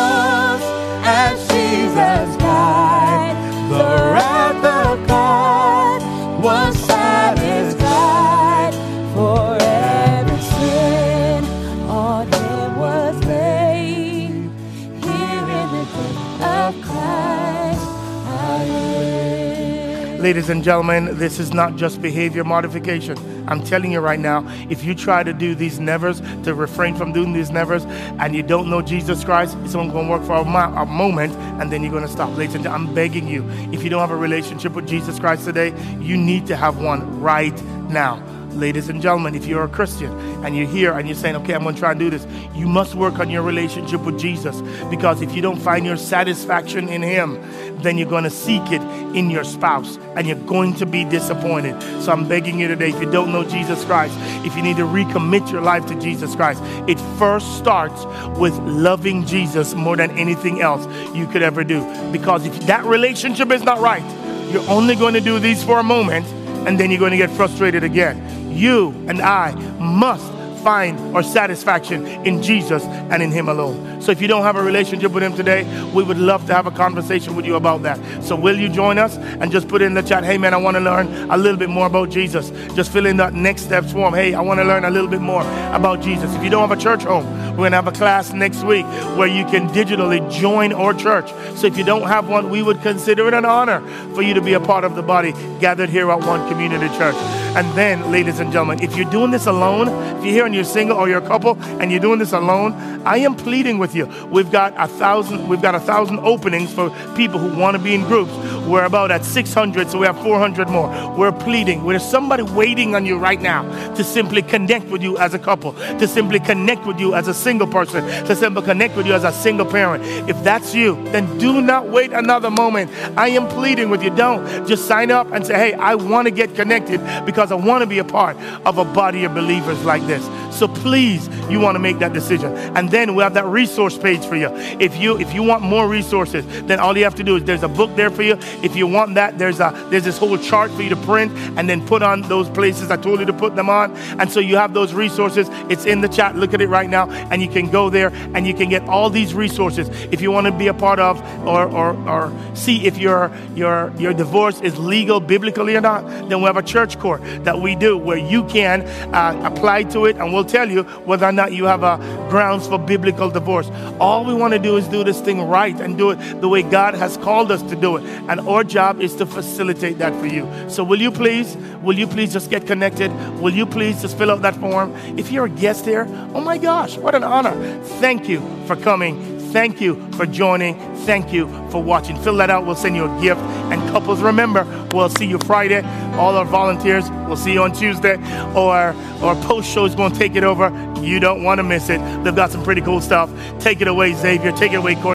[20.24, 23.17] Ladies and gentlemen, this is not just behavior modification.
[23.49, 27.11] I'm telling you right now, if you try to do these nevers, to refrain from
[27.11, 27.84] doing these nevers,
[28.19, 30.86] and you don't know Jesus Christ, it's only going to work for a, mo- a
[30.86, 32.38] moment, and then you're going to stop.
[32.38, 35.74] Ladies and I'm begging you, if you don't have a relationship with Jesus Christ today,
[35.99, 38.24] you need to have one right now.
[38.56, 40.12] Ladies and gentlemen, if you're a Christian
[40.45, 42.68] and you're here and you're saying, okay, I'm going to try and do this, you
[42.68, 47.01] must work on your relationship with Jesus because if you don't find your satisfaction in
[47.01, 47.41] Him,
[47.82, 48.82] then you're going to seek it
[49.16, 51.82] in your spouse and you're going to be disappointed.
[52.04, 54.14] So I'm begging you today, if you don't know Jesus Christ,
[54.45, 58.06] if you need to recommit your life to Jesus Christ, it first starts
[58.38, 60.86] with loving Jesus more than anything else
[61.16, 61.82] you could ever do.
[62.12, 64.04] Because if that relationship is not right,
[64.51, 66.28] you're only going to do these for a moment
[66.68, 68.51] and then you're going to get frustrated again.
[68.51, 70.32] You and I must
[70.64, 74.01] find our satisfaction in Jesus and in Him alone.
[74.01, 76.66] So if you don't have a relationship with Him today, we would love to have
[76.66, 77.99] a conversation with you about that.
[78.24, 80.76] So will you join us and just put in the chat, hey man, I want
[80.76, 82.49] to learn a little bit more about Jesus.
[82.76, 84.14] Just fill in that next steps form.
[84.14, 85.41] Hey, I want to learn a little bit more
[85.74, 86.34] about Jesus.
[86.36, 88.86] If you don't have a church home, we're going to have a class next week
[89.18, 91.30] where you can digitally join our church.
[91.55, 93.82] So if you don't have one, we would consider it an honor
[94.14, 97.16] for you to be a part of the body gathered here at One Community Church.
[97.55, 99.88] And then, ladies and gentlemen, if you're doing this alone,
[100.18, 102.74] if you're here and you're single or you're a couple and you're doing this alone,
[103.06, 104.06] I am pleading with you.
[104.32, 107.95] We've got a thousand, we've got a thousand openings for people who want to be
[107.95, 108.32] in groups.
[108.68, 110.89] We're about at 600, so we have 400 more.
[111.18, 111.86] We're pleading.
[111.88, 113.64] There's somebody waiting on you right now
[113.95, 117.34] to simply connect with you as a couple, to simply connect with you as a
[117.34, 120.04] single person, to simply connect with you as a single parent.
[120.30, 122.91] If that's you, then do not wait another moment.
[123.18, 124.16] I am pleading with you.
[124.16, 127.82] Don't just sign up and say, hey, I want to get connected because I want
[127.82, 130.26] to be a part of a body of believers like this.
[130.54, 132.54] So please, you want to make that decision.
[132.76, 134.49] And then we have that resource page for you.
[134.80, 137.64] If you if you want more resources, then all you have to do is there's
[137.64, 138.38] a book there for you.
[138.62, 141.70] If you want that, there's a there's this whole chart for you to print and
[141.70, 143.95] then put on those places I told you to put them on.
[144.20, 145.47] And so you have those resources.
[145.70, 146.36] It's in the chat.
[146.36, 149.10] Look at it right now, and you can go there and you can get all
[149.10, 152.97] these resources if you want to be a part of or or, or see if
[152.97, 156.06] your your your divorce is legal biblically or not.
[156.30, 158.82] Then we have a church court that we do where you can
[159.14, 161.98] uh, apply to it, and we'll tell you whether or not you have a
[162.30, 163.70] grounds for biblical divorce.
[164.00, 166.64] All we want to do is do this thing right and do it the way
[166.64, 168.04] God has called us to do it.
[168.28, 170.48] And our job is to facilitate that for you.
[170.70, 173.12] So will you please, will you please just get connected?
[173.39, 174.96] Will you please just fill out that form?
[175.18, 177.54] If you're a guest here, oh my gosh, what an honor.
[178.00, 179.32] Thank you for coming.
[179.54, 180.74] Thank you for joining.
[181.06, 182.18] Thank you for watching.
[182.24, 182.66] Fill that out.
[182.66, 183.39] We'll send you a gift.
[183.72, 185.84] And couples, remember, we'll see you Friday.
[186.18, 188.16] All our volunteers, we'll see you on Tuesday.
[188.56, 190.72] Or our post show is going to take it over.
[191.04, 191.99] You don't want to miss it.
[192.24, 193.30] They've got some pretty cool stuff.
[193.60, 194.54] Take it away, Xavier.
[194.54, 195.12] Take it away, Corey.